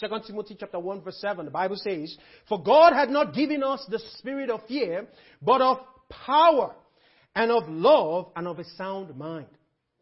[0.00, 2.16] 2 Timothy chapter 1 verse 7, the Bible says,
[2.48, 5.06] For God had not given us the spirit of fear,
[5.40, 5.78] but of
[6.10, 6.74] power
[7.36, 9.46] and of love and of a sound mind.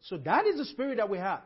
[0.01, 1.41] So that is the spirit that we have.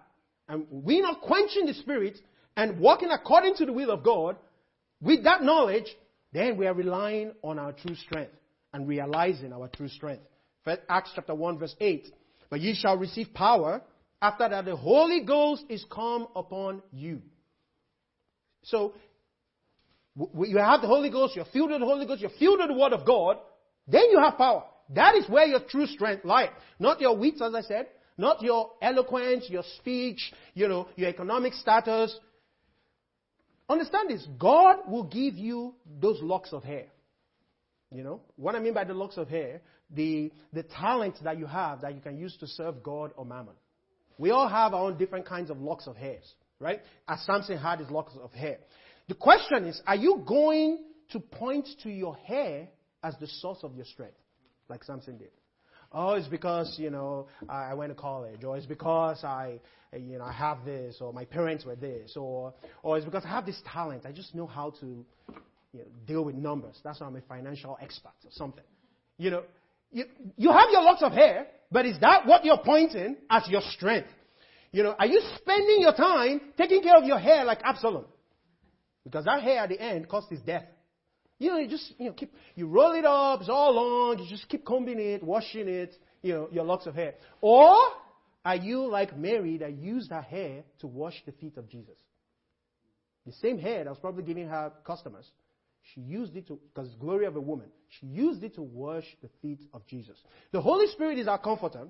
[0.47, 2.17] And we're not quenching the spirit
[2.55, 4.37] and walking according to the will of God.
[5.01, 5.87] With that knowledge,
[6.31, 8.31] then we are relying on our true strength
[8.71, 10.23] and realizing our true strength.
[10.89, 12.07] Acts chapter 1 verse 8.
[12.49, 13.81] But ye shall receive power
[14.21, 17.21] after that the Holy Ghost is come upon you.
[18.63, 18.93] So,
[20.15, 22.75] you have the Holy Ghost, you're filled with the Holy Ghost, you're filled with the
[22.75, 23.37] Word of God,
[23.87, 24.63] then you have power.
[24.93, 26.49] That is where your true strength lies.
[26.79, 31.53] Not your wits, as I said, not your eloquence, your speech, you know, your economic
[31.53, 32.15] status.
[33.69, 34.27] Understand this.
[34.37, 36.85] God will give you those locks of hair.
[37.89, 39.61] You know, what I mean by the locks of hair,
[39.95, 43.55] the, the talent that you have that you can use to serve God or mammon.
[44.17, 46.81] We all have our own different kinds of locks of hairs right?
[47.07, 48.57] As Samson had his locks of hair.
[49.09, 50.79] The question is, are you going
[51.11, 52.69] to point to your hair
[53.03, 54.15] as the source of your strength,
[54.69, 55.31] like Samson did?
[55.91, 59.59] Oh, it's because, you know, I went to college, or it's because I,
[59.91, 63.29] you know, I have this, or my parents were this, or, or it's because I
[63.29, 64.05] have this talent.
[64.05, 66.79] I just know how to, you know, deal with numbers.
[66.81, 68.63] That's why I'm a financial expert or something.
[69.17, 69.43] You know,
[69.91, 70.05] you,
[70.37, 74.09] you have your locks of hair, but is that what you're pointing as your strength?
[74.71, 78.05] You know, are you spending your time taking care of your hair like Absalom?
[79.03, 80.65] Because that hair at the end cost his death.
[81.39, 84.29] You know, you just, you know, keep, you roll it up, it's all long, you
[84.29, 87.15] just keep combing it, washing it, you know, your locks of hair.
[87.41, 87.75] Or
[88.45, 91.97] are you like Mary that used her hair to wash the feet of Jesus?
[93.25, 95.25] The same hair that was probably giving her customers.
[95.93, 97.67] She used it to, because it's glory of a woman,
[97.99, 100.17] she used it to wash the feet of Jesus.
[100.51, 101.87] The Holy Spirit is our comforter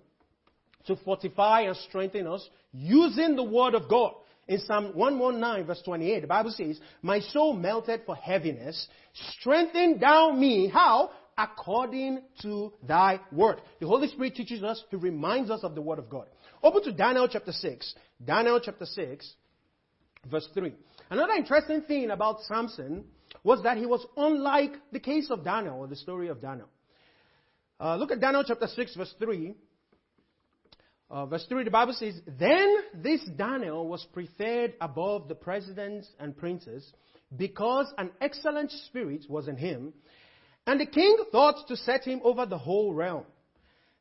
[0.87, 4.13] to fortify and strengthen us using the word of God.
[4.47, 8.87] In Psalm 119 verse 28, the Bible says, My soul melted for heaviness,
[9.37, 10.67] strengthen thou me.
[10.67, 11.11] How?
[11.37, 13.61] According to thy word.
[13.79, 16.25] The Holy Spirit teaches us, He reminds us of the word of God.
[16.63, 17.95] Open to Daniel chapter 6.
[18.23, 19.33] Daniel chapter 6,
[20.29, 20.73] verse 3.
[21.09, 23.05] Another interesting thing about Samson
[23.43, 26.67] was that he was unlike the case of Daniel or the story of Daniel.
[27.79, 29.55] Uh, look at Daniel chapter 6, verse 3.
[31.09, 36.37] Uh, verse 3, the Bible says, Then this Daniel was preferred above the presidents and
[36.37, 36.93] princes
[37.35, 39.93] because an excellent spirit was in him,
[40.67, 43.25] and the king thought to set him over the whole realm.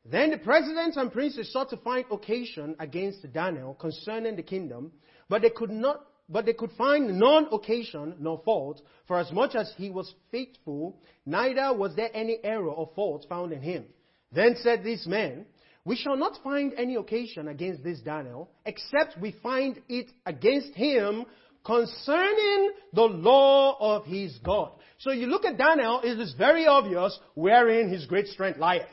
[0.05, 4.91] Then the presidents and princes sought to find occasion against Daniel concerning the kingdom,
[5.29, 9.55] but they could not, but they could find none occasion nor fault, for as much
[9.55, 13.85] as he was faithful, neither was there any error or fault found in him.
[14.31, 15.45] Then said these men,
[15.83, 21.25] we shall not find any occasion against this Daniel, except we find it against him
[21.65, 24.71] concerning the law of his God.
[24.99, 28.87] So you look at Daniel, it is very obvious wherein his great strength lieth.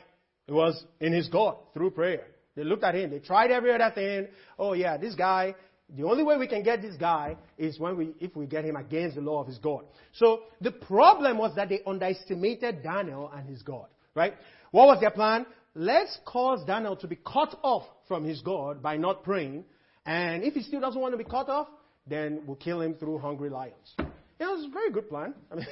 [0.47, 2.25] It was in his God, through prayer.
[2.55, 4.27] They looked at him, they tried every other thing.
[4.57, 5.55] Oh yeah, this guy,
[5.95, 8.75] the only way we can get this guy is when we, if we get him
[8.75, 9.85] against the law of his God.
[10.13, 14.33] So the problem was that they underestimated Daniel and his God, right?
[14.71, 15.45] What was their plan?
[15.75, 19.63] let's cause Daniel to be cut off from his God by not praying.
[20.05, 21.67] And if he still doesn't want to be cut off,
[22.07, 23.95] then we'll kill him through hungry lions.
[23.97, 25.33] It was a very good plan.
[25.51, 25.65] I mean,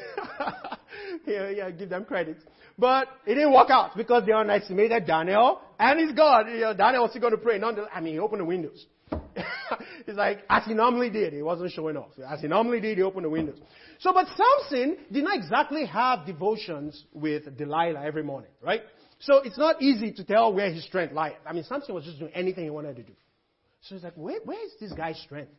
[1.25, 2.37] yeah, yeah, give them credit.
[2.77, 6.47] But it didn't work out because they underestimated Daniel and his God.
[6.47, 7.59] You know, Daniel was still going to pray.
[7.61, 8.85] I mean, he opened the windows.
[10.07, 12.11] it's like, as he normally did, he wasn't showing off.
[12.27, 13.59] As he normally did, he opened the windows.
[13.99, 18.81] So, but Samson did not exactly have devotions with Delilah every morning, right?
[19.19, 21.33] So it's not easy to tell where his strength lies.
[21.45, 23.13] I mean, Samson was just doing anything he wanted to do.
[23.81, 25.51] So it's like, where, where is this guy's strength?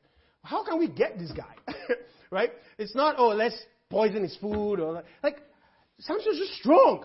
[0.43, 1.75] How can we get this guy?
[2.31, 2.51] right?
[2.79, 3.57] It's not, oh, let's
[3.91, 5.43] poison his food or like,
[5.99, 7.05] Samson's just strong.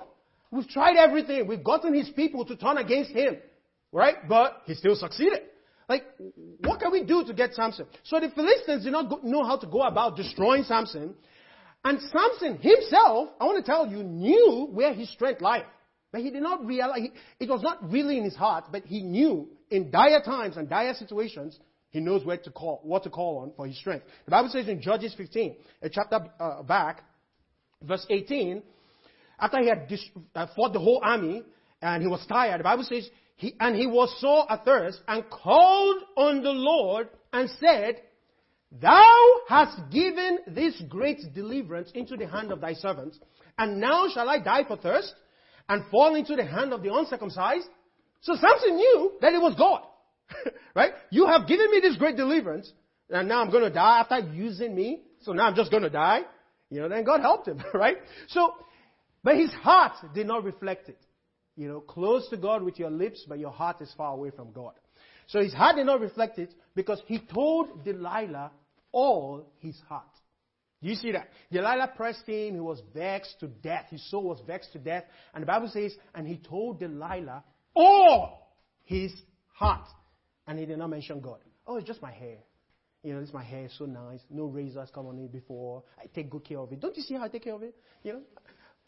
[0.49, 1.47] We've tried everything.
[1.47, 3.37] We've gotten his people to turn against him.
[3.91, 4.15] Right?
[4.29, 5.41] But he still succeeded.
[5.89, 6.03] Like,
[6.59, 7.85] what can we do to get Samson?
[8.03, 11.15] So the Philistines did not know how to go about destroying Samson.
[11.83, 15.65] And Samson himself, I want to tell you, knew where his strength lied.
[16.11, 19.01] But he did not realize, he, it was not really in his heart, but he
[19.01, 21.59] knew in dire times and dire situations,
[21.89, 24.05] he knows where to call, what to call on for his strength.
[24.25, 27.03] The Bible says in Judges 15, a chapter uh, back,
[27.81, 28.61] verse 18,
[29.39, 31.43] after he had dis- uh, fought the whole army
[31.81, 36.01] and he was tired, the Bible says, he, and he was sore athirst and called
[36.15, 38.01] on the Lord and said,
[38.71, 43.19] Thou hast given this great deliverance into the hand of thy servants,
[43.57, 45.13] and now shall I die for thirst
[45.69, 47.67] and fall into the hand of the uncircumcised?
[48.21, 49.81] So Samson knew that it was God.
[50.75, 50.93] right?
[51.09, 52.71] You have given me this great deliverance,
[53.09, 55.01] and now I'm going to die after using me.
[55.21, 56.21] So now I'm just going to die.
[56.69, 57.97] You know, then God helped him, right?
[58.29, 58.53] So,
[59.23, 60.99] but his heart did not reflect it.
[61.55, 64.51] You know, close to God with your lips, but your heart is far away from
[64.51, 64.73] God.
[65.27, 68.51] So his heart did not reflect it because he told Delilah
[68.91, 70.07] all his heart.
[70.81, 71.29] Do you see that?
[71.51, 72.55] Delilah pressed him.
[72.55, 73.85] He was vexed to death.
[73.89, 75.05] His soul was vexed to death.
[75.33, 77.43] And the Bible says, and he told Delilah
[77.73, 79.13] all his
[79.53, 79.87] heart.
[80.45, 81.39] And he did not mention God.
[81.65, 82.37] Oh, it's just my hair.
[83.01, 84.19] You know, this my hair is so nice.
[84.29, 85.83] No razors come on it before.
[85.97, 86.81] I take good care of it.
[86.81, 87.75] Don't you see how I take care of it?
[88.03, 88.21] You know?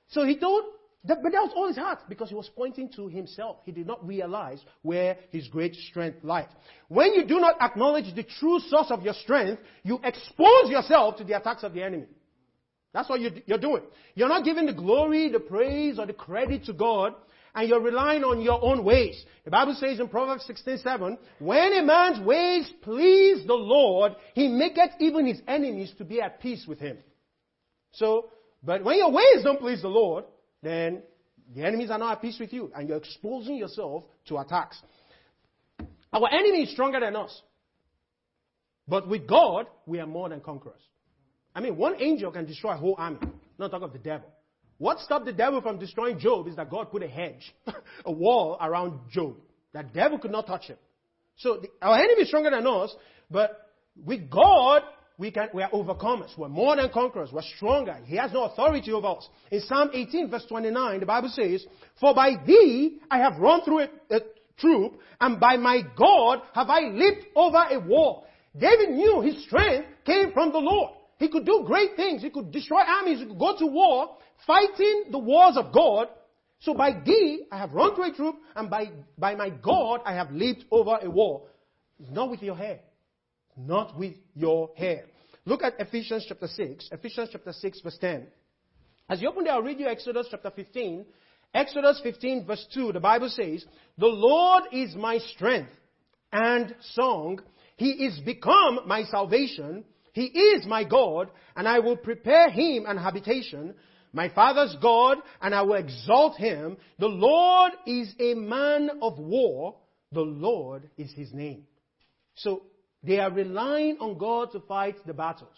[0.10, 0.64] So he told,
[1.08, 3.58] that, but that was all his heart because he was pointing to himself.
[3.64, 6.48] He did not realize where his great strength lied.
[6.88, 11.24] When you do not acknowledge the true source of your strength, you expose yourself to
[11.24, 12.08] the attacks of the enemy.
[12.94, 13.84] That's what you're doing.
[14.14, 17.14] You're not giving the glory, the praise, or the credit to God
[17.56, 19.24] and you're relying on your own ways.
[19.46, 24.92] The Bible says in Proverbs 16:7, when a man's ways please the Lord, he maketh
[25.00, 26.98] even his enemies to be at peace with him.
[27.94, 28.30] So,
[28.62, 30.26] but when your ways don't please the Lord,
[30.66, 31.04] then
[31.54, 34.82] the enemies are not at peace with you, and you're exposing yourself to attacks.
[36.12, 37.42] Our enemy is stronger than us.
[38.88, 40.82] But with God, we are more than conquerors.
[41.54, 43.20] I mean, one angel can destroy a whole army.
[43.58, 44.28] Not talk of the devil.
[44.78, 47.54] What stopped the devil from destroying Job is that God put a hedge,
[48.06, 49.38] a wall around Job.
[49.74, 50.78] That devil could not touch him.
[51.38, 52.94] So the, our enemy is stronger than us,
[53.30, 54.84] but with God,
[55.18, 56.38] we, can, we are overcomers.
[56.38, 57.30] We're more than conquerors.
[57.32, 57.98] We're stronger.
[58.06, 59.30] He has no authority over us.
[59.52, 61.66] In Psalm 18, verse 29, the Bible says,
[62.00, 64.20] For by thee I have run through a, a
[64.58, 68.26] troop, and by my God have I leaped over a wall.
[68.58, 70.92] David knew his strength came from the Lord.
[71.18, 72.22] He could do great things.
[72.22, 73.20] He could destroy armies.
[73.20, 76.08] He could go to war, fighting the wars of God.
[76.60, 80.14] So by thee, I have run through a troop, and by, by my God, I
[80.14, 81.50] have leaped over a wall.
[82.12, 82.80] Not with your hair.
[83.58, 85.06] Not with your hair.
[85.46, 86.90] Look at Ephesians chapter 6.
[86.92, 88.28] Ephesians chapter 6, verse 10.
[89.10, 91.06] As you open there, I'll read you Exodus chapter 15.
[91.54, 93.64] Exodus 15, verse 2, the Bible says,
[93.98, 95.72] The Lord is my strength
[96.32, 97.40] and song.
[97.78, 99.86] He is become my salvation.
[100.14, 103.76] He is my God, and I will prepare him an habitation
[104.16, 106.78] my father's God, and I will exalt him.
[107.00, 109.76] The Lord is a man of war.
[110.14, 111.66] The Lord is his name.
[112.36, 112.64] So
[113.06, 115.56] they are relying on God to fight the battles.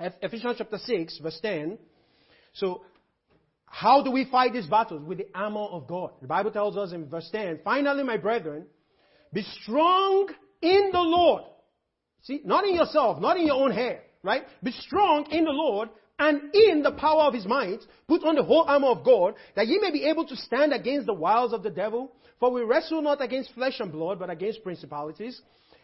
[0.00, 1.78] Ephesians chapter 6, verse 10.
[2.54, 2.82] So,
[3.66, 5.02] how do we fight these battles?
[5.06, 6.12] With the armor of God.
[6.20, 8.66] The Bible tells us in verse 10, finally, my brethren,
[9.32, 10.28] be strong
[10.62, 11.42] in the Lord.
[12.22, 14.44] See, not in yourself, not in your own hair, right?
[14.62, 18.42] Be strong in the Lord and in the power of his might, put on the
[18.42, 21.62] whole armor of God, that ye may be able to stand against the wiles of
[21.62, 22.12] the devil.
[22.40, 25.40] For we wrestle not against flesh and blood, but against principalities,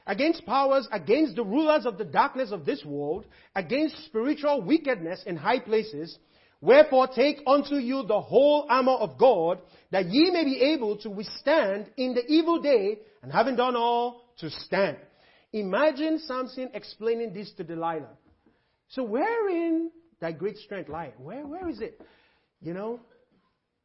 [0.06, 5.36] against powers, against the rulers of the darkness of this world, against spiritual wickedness in
[5.36, 6.18] high places.
[6.60, 11.10] Wherefore take unto you the whole armor of God, that ye may be able to
[11.10, 14.96] withstand in the evil day, and having done all, to stand.
[15.52, 18.08] Imagine Samson explaining this to Delilah.
[18.88, 19.90] So wherein
[20.20, 21.12] thy great strength lie?
[21.18, 22.00] Where, where is it?
[22.60, 23.00] You know,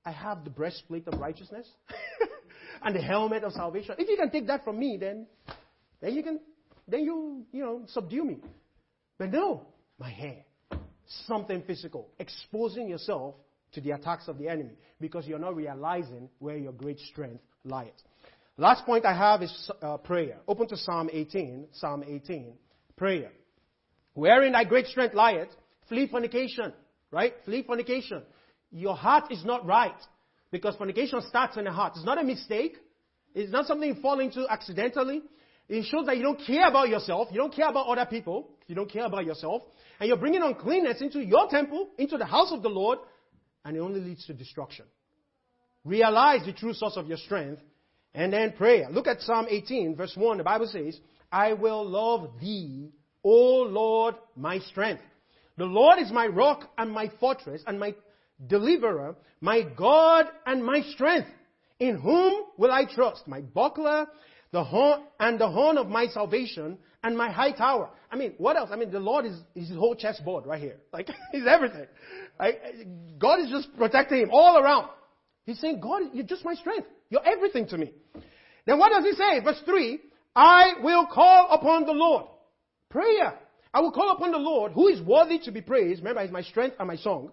[0.05, 1.67] I have the breastplate of righteousness
[2.81, 3.95] and the helmet of salvation.
[3.97, 5.27] If you can take that from me, then,
[6.01, 6.39] then you can,
[6.87, 8.37] then you, you know, subdue me.
[9.17, 9.67] But no,
[9.99, 10.43] my hair,
[11.25, 13.35] something physical, exposing yourself
[13.73, 17.91] to the attacks of the enemy because you're not realizing where your great strength lies.
[18.57, 20.37] Last point I have is uh, prayer.
[20.47, 21.67] Open to Psalm 18.
[21.73, 22.53] Psalm 18.
[22.97, 23.31] Prayer.
[24.13, 25.49] Wherein thy great strength lieth,
[25.89, 26.71] Flee fornication,
[27.11, 27.33] right?
[27.45, 28.21] Flee fornication.
[28.71, 29.99] Your heart is not right
[30.51, 31.93] because fornication starts in the heart.
[31.95, 32.77] It's not a mistake.
[33.33, 35.23] It's not something you fall into accidentally.
[35.69, 37.27] It shows that you don't care about yourself.
[37.31, 38.49] You don't care about other people.
[38.67, 39.61] You don't care about yourself.
[39.99, 42.97] And you're bringing uncleanness into your temple, into the house of the Lord,
[43.63, 44.85] and it only leads to destruction.
[45.85, 47.61] Realize the true source of your strength,
[48.15, 48.87] and then prayer.
[48.89, 50.39] Look at Psalm 18, verse 1.
[50.39, 50.99] The Bible says,
[51.31, 52.89] I will love thee,
[53.23, 55.03] O Lord, my strength.
[55.57, 57.93] The Lord is my rock and my fortress, and my
[58.47, 61.27] deliverer, my God and my strength.
[61.79, 63.27] In whom will I trust?
[63.27, 64.07] My buckler,
[64.51, 67.89] the horn, and the horn of my salvation, and my high tower.
[68.11, 68.69] I mean, what else?
[68.71, 70.77] I mean, the Lord is, is his whole chessboard right here.
[70.93, 71.85] Like, he's everything.
[72.39, 72.57] Right?
[73.19, 74.89] God is just protecting him all around.
[75.45, 76.87] He's saying, God, you're just my strength.
[77.09, 77.93] You're everything to me.
[78.65, 79.39] Then what does he say?
[79.43, 79.99] Verse 3,
[80.35, 82.25] I will call upon the Lord.
[82.89, 83.37] Prayer.
[83.73, 86.01] I will call upon the Lord, who is worthy to be praised.
[86.01, 87.31] Remember, he's my strength and my song.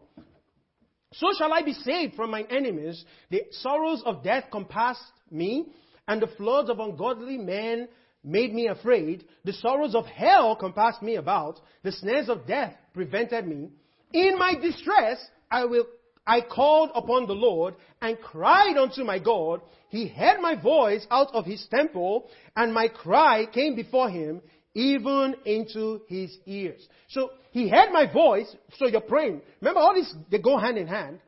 [1.14, 3.04] So shall I be saved from my enemies.
[3.30, 5.00] The sorrows of death compassed
[5.30, 5.66] me,
[6.08, 7.88] and the floods of ungodly men
[8.22, 9.24] made me afraid.
[9.44, 11.60] The sorrows of hell compassed me about.
[11.82, 13.70] The snares of death prevented me.
[14.12, 15.86] In my distress, I will,
[16.26, 19.60] I called upon the Lord and cried unto my God.
[19.88, 24.42] He heard my voice out of his temple, and my cry came before him
[24.74, 26.86] even into his ears.
[27.08, 29.40] So he heard my voice, so you're praying.
[29.60, 31.20] Remember all these, they go hand in hand.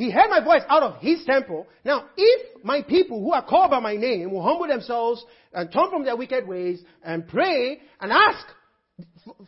[0.00, 1.66] He heard my voice out of his temple.
[1.84, 5.22] Now, if my people who are called by my name will humble themselves
[5.52, 8.46] and turn from their wicked ways and pray and ask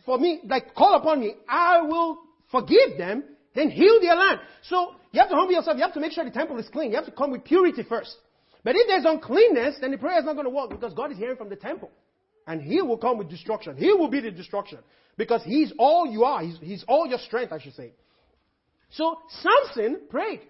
[0.05, 2.19] for me, like call upon me, I will
[2.51, 3.23] forgive them,
[3.55, 4.41] then heal their land.
[4.61, 5.75] So you have to humble yourself.
[5.77, 6.91] You have to make sure the temple is clean.
[6.91, 8.15] You have to come with purity first.
[8.63, 11.17] But if there's uncleanness, then the prayer is not going to work because God is
[11.17, 11.89] hearing from the temple.
[12.45, 13.75] And He will come with destruction.
[13.75, 14.77] He will be the destruction.
[15.17, 16.43] Because He's all you are.
[16.43, 17.93] He's, he's all your strength, I should say.
[18.93, 20.41] So Samson prayed.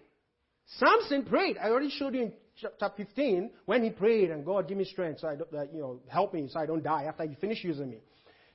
[0.77, 1.57] Samson prayed.
[1.57, 5.21] I already showed you in chapter 15 when he prayed and God give me strength
[5.21, 7.63] so I don't, uh, you know, help me so I don't die after you finish
[7.63, 7.99] using me.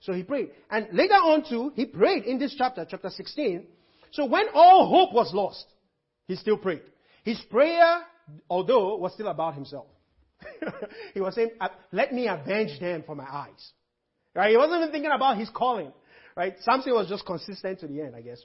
[0.00, 0.50] So he prayed.
[0.70, 3.66] And later on too, he prayed in this chapter, chapter 16.
[4.12, 5.66] So when all hope was lost,
[6.26, 6.82] he still prayed.
[7.24, 8.02] His prayer,
[8.48, 9.86] although, was still about himself.
[11.14, 11.50] he was saying,
[11.92, 13.72] let me avenge them for my eyes.
[14.34, 14.50] Right?
[14.50, 15.92] He wasn't even thinking about his calling.
[16.36, 16.54] Right?
[16.60, 18.38] Samson was just consistent to the end, I guess.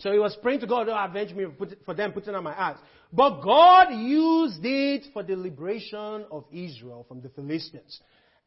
[0.00, 1.46] So he was praying to God, oh, avenge me
[1.84, 2.76] for them putting on my eyes.
[3.12, 8.00] But God used it for the liberation of Israel from the Philistines.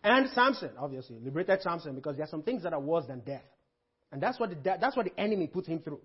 [0.04, 3.43] And Samson, obviously, liberated Samson because there are some things that are worse than death.
[4.12, 6.01] And that's what the, that's what the enemy put him through.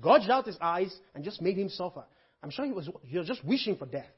[0.00, 2.04] Gouged out his eyes and just made him suffer.
[2.42, 4.10] I'm sure he was, he was just wishing for death.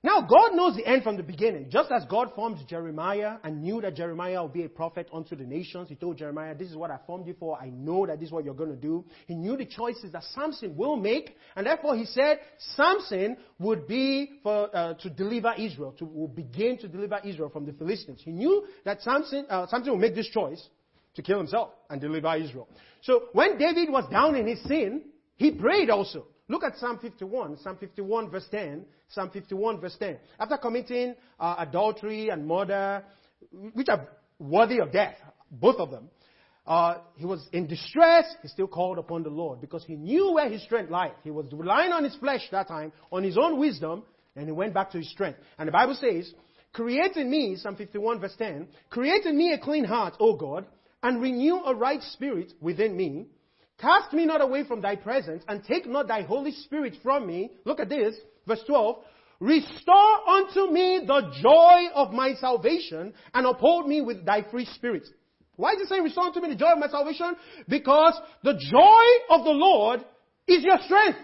[0.00, 1.70] Now, God knows the end from the beginning.
[1.70, 5.42] Just as God formed Jeremiah and knew that Jeremiah would be a prophet unto the
[5.42, 7.60] nations, He told Jeremiah, This is what I formed you for.
[7.60, 9.04] I know that this is what you're going to do.
[9.26, 12.38] He knew the choices that Samson will make, and therefore He said
[12.76, 17.66] Samson would be for, uh, to deliver Israel, to will begin to deliver Israel from
[17.66, 18.20] the Philistines.
[18.24, 20.64] He knew that Samson, uh, Samson would make this choice
[21.16, 22.68] to kill himself and deliver Israel.
[23.02, 25.02] So when David was down in his sin,
[25.34, 26.26] he prayed also.
[26.48, 30.16] Look at Psalm 51, Psalm 51 verse 10, Psalm 51 verse 10.
[30.40, 33.04] After committing uh, adultery and murder,
[33.74, 35.16] which are worthy of death,
[35.50, 36.08] both of them,
[36.66, 40.50] uh, he was in distress, he still called upon the Lord because he knew where
[40.50, 41.12] his strength lied.
[41.22, 44.02] He was relying on his flesh that time, on his own wisdom,
[44.36, 45.38] and he went back to his strength.
[45.58, 46.32] And the Bible says,
[46.72, 50.66] Create in me, Psalm 51 verse 10, create in me a clean heart, O God,
[51.02, 53.26] and renew a right spirit within me.
[53.80, 57.50] Cast me not away from thy presence, and take not thy Holy Spirit from me.
[57.64, 58.16] Look at this,
[58.46, 58.96] verse 12.
[59.40, 65.06] Restore unto me the joy of my salvation, and uphold me with thy free spirit.
[65.54, 67.36] Why is he saying restore unto me the joy of my salvation?
[67.68, 70.04] Because the joy of the Lord
[70.48, 71.18] is your strength.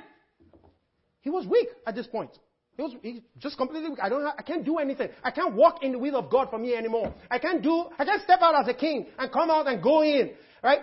[1.23, 2.31] He was weak at this point.
[2.77, 4.01] He was he just completely weak.
[4.03, 5.09] I don't I can't do anything.
[5.23, 7.15] I can't walk in the will of God for me anymore.
[7.31, 10.03] I can't do, I can't step out as a king and come out and go
[10.03, 10.33] in.
[10.63, 10.81] Right?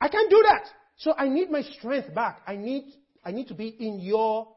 [0.00, 0.68] I can't do that.
[0.98, 2.42] So I need my strength back.
[2.46, 2.92] I need,
[3.24, 4.48] I need to be in your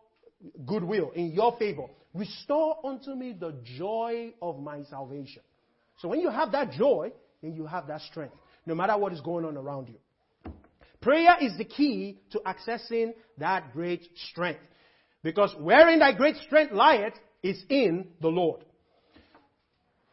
[0.66, 1.86] goodwill, in your favor.
[2.14, 5.44] Restore unto me the joy of my salvation.
[6.00, 7.12] So when you have that joy,
[7.42, 8.36] then you have that strength,
[8.66, 10.52] no matter what is going on around you.
[11.00, 14.62] Prayer is the key to accessing that great strength.
[15.24, 17.14] Because wherein thy great strength lieth
[17.44, 18.64] is in the Lord.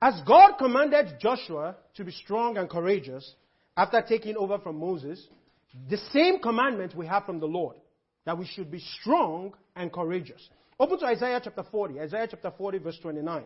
[0.00, 3.34] As God commanded Joshua to be strong and courageous
[3.76, 5.26] after taking over from Moses,
[5.88, 7.76] the same commandment we have from the Lord
[8.24, 10.48] that we should be strong and courageous.
[10.80, 13.44] Open to Isaiah chapter 40, Isaiah chapter 40, verse 29.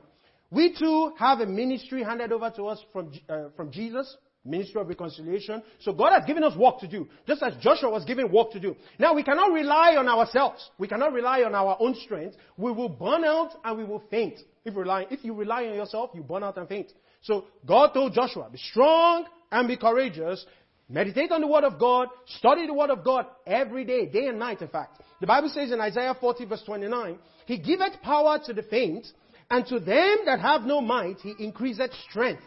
[0.50, 4.88] We too have a ministry handed over to us from, uh, from Jesus, ministry of
[4.88, 5.62] reconciliation.
[5.80, 8.60] So God has given us work to do, just as Joshua was given work to
[8.60, 8.76] do.
[8.98, 10.70] Now we cannot rely on ourselves.
[10.78, 12.36] We cannot rely on our own strength.
[12.56, 14.40] We will burn out and we will faint.
[14.64, 16.92] If, rely, if you rely on yourself, you burn out and faint.
[17.22, 20.44] So God told Joshua, be strong and be courageous.
[20.92, 22.08] Meditate on the Word of God.
[22.36, 25.00] Study the Word of God every day, day and night, in fact.
[25.22, 29.06] The Bible says in Isaiah 40, verse 29, He giveth power to the faint,
[29.50, 32.42] and to them that have no might, He increaseth strength.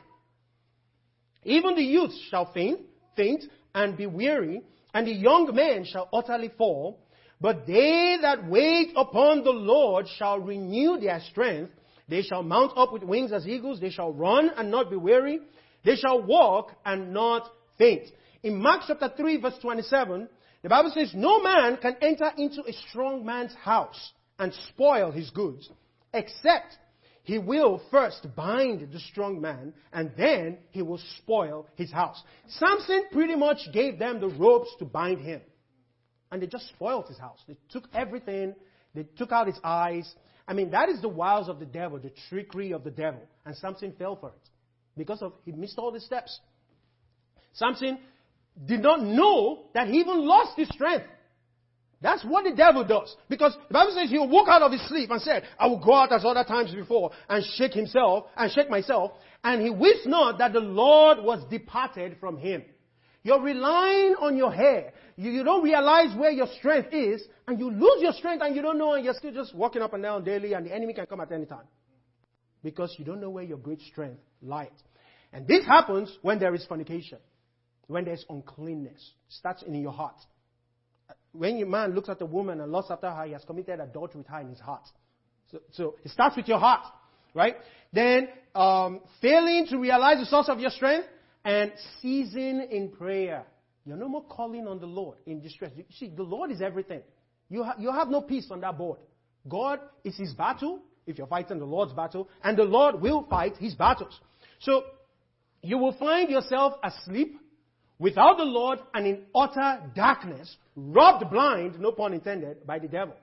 [1.44, 2.82] Even the youth shall faint,
[3.16, 3.44] faint,
[3.74, 4.62] and be weary,
[4.94, 7.00] and the young men shall utterly fall.
[7.42, 11.72] But they that wait upon the Lord shall renew their strength.
[12.08, 13.80] They shall mount up with wings as eagles.
[13.80, 15.40] They shall run and not be weary.
[15.84, 18.08] They shall walk and not faint.
[18.46, 20.30] In Mark chapter 3 verse 27,
[20.62, 25.32] the Bible says, No man can enter into a strong man's house and spoil his
[25.32, 25.68] goods,
[26.14, 26.78] except
[27.24, 32.22] he will first bind the strong man and then he will spoil his house.
[32.48, 35.42] Samson pretty much gave them the ropes to bind him.
[36.32, 37.40] And they just spoiled his house.
[37.48, 38.54] They took everything,
[38.94, 40.14] they took out his eyes.
[40.48, 43.22] I mean, that is the wiles of the devil, the trickery of the devil.
[43.44, 44.50] And Samson fell for it
[44.96, 46.40] because of he missed all the steps.
[47.54, 47.98] Samson
[48.64, 51.06] did not know that he even lost his strength.
[52.02, 53.16] That's what the devil does.
[53.30, 55.94] Because the Bible says he walk out of his sleep and said, I will go
[55.94, 59.12] out as other times before and shake himself and shake myself.
[59.44, 62.64] And he wist not that the Lord was departed from him.
[63.24, 64.94] You're relying on your hair.
[65.16, 68.62] You, you don't realize where your strength is and you lose your strength and you
[68.62, 71.08] don't know and you're still just walking up and down daily and the enemy can
[71.08, 71.66] come at any time.
[72.62, 74.70] Because you don't know where your great strength lies.
[75.34, 77.18] And this happens when there is fornication.
[77.88, 79.12] When there's uncleanness.
[79.30, 80.16] Starts in your heart
[81.38, 84.20] when your man looks at a woman and lusts after her, he has committed adultery
[84.20, 84.88] with her in his heart.
[85.52, 86.84] So, so it starts with your heart,
[87.34, 87.56] right?
[87.94, 91.08] Then um, failing to realize the source of your strength
[91.44, 91.72] and
[92.02, 93.46] ceasing in prayer.
[93.86, 95.72] You're no more calling on the Lord in distress.
[95.76, 97.02] You see, the Lord is everything.
[97.50, 99.00] You, ha- you have no peace on that board.
[99.48, 103.58] God is his battle, if you're fighting the Lord's battle, and the Lord will fight
[103.58, 104.20] his battles.
[104.60, 104.84] So,
[105.62, 107.40] you will find yourself asleep
[108.00, 113.16] without the Lord and in utter darkness, robbed blind, no pun intended, by the devil.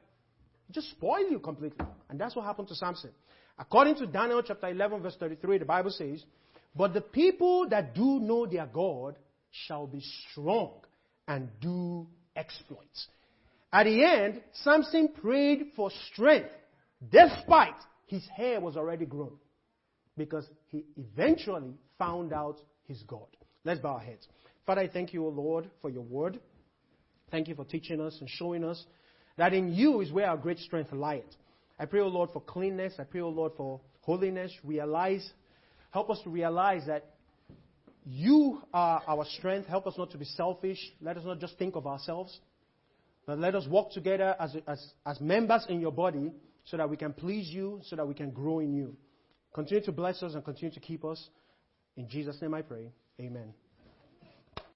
[0.70, 1.84] Just spoil you completely.
[2.08, 3.10] And that's what happened to Samson.
[3.58, 6.24] According to Daniel chapter 11 verse 33, the Bible says,
[6.74, 9.16] But the people that do know their God
[9.50, 10.72] shall be strong
[11.28, 13.08] and do exploits.
[13.72, 16.50] At the end, Samson prayed for strength
[17.10, 17.74] despite
[18.06, 19.36] his hair was already grown
[20.16, 23.26] because he eventually found out his God.
[23.64, 24.26] Let's bow our heads.
[24.66, 26.40] Father, I thank you, O Lord, for your word.
[27.30, 28.84] Thank you for teaching us and showing us
[29.36, 31.22] that in you is where our great strength lies.
[31.78, 32.94] I pray, O Lord, for cleanness.
[32.98, 34.52] I pray, O Lord, for holiness.
[34.62, 35.28] Realize,
[35.90, 37.06] help us to realize that
[38.04, 39.68] you are our strength.
[39.68, 40.78] Help us not to be selfish.
[41.00, 42.38] Let us not just think of ourselves.
[43.26, 46.32] But let us walk together as, as, as members in your body
[46.64, 48.96] so that we can please you, so that we can grow in you.
[49.54, 51.28] Continue to bless us and continue to keep us.
[51.96, 52.90] In Jesus' name I pray.
[53.20, 53.54] Amen.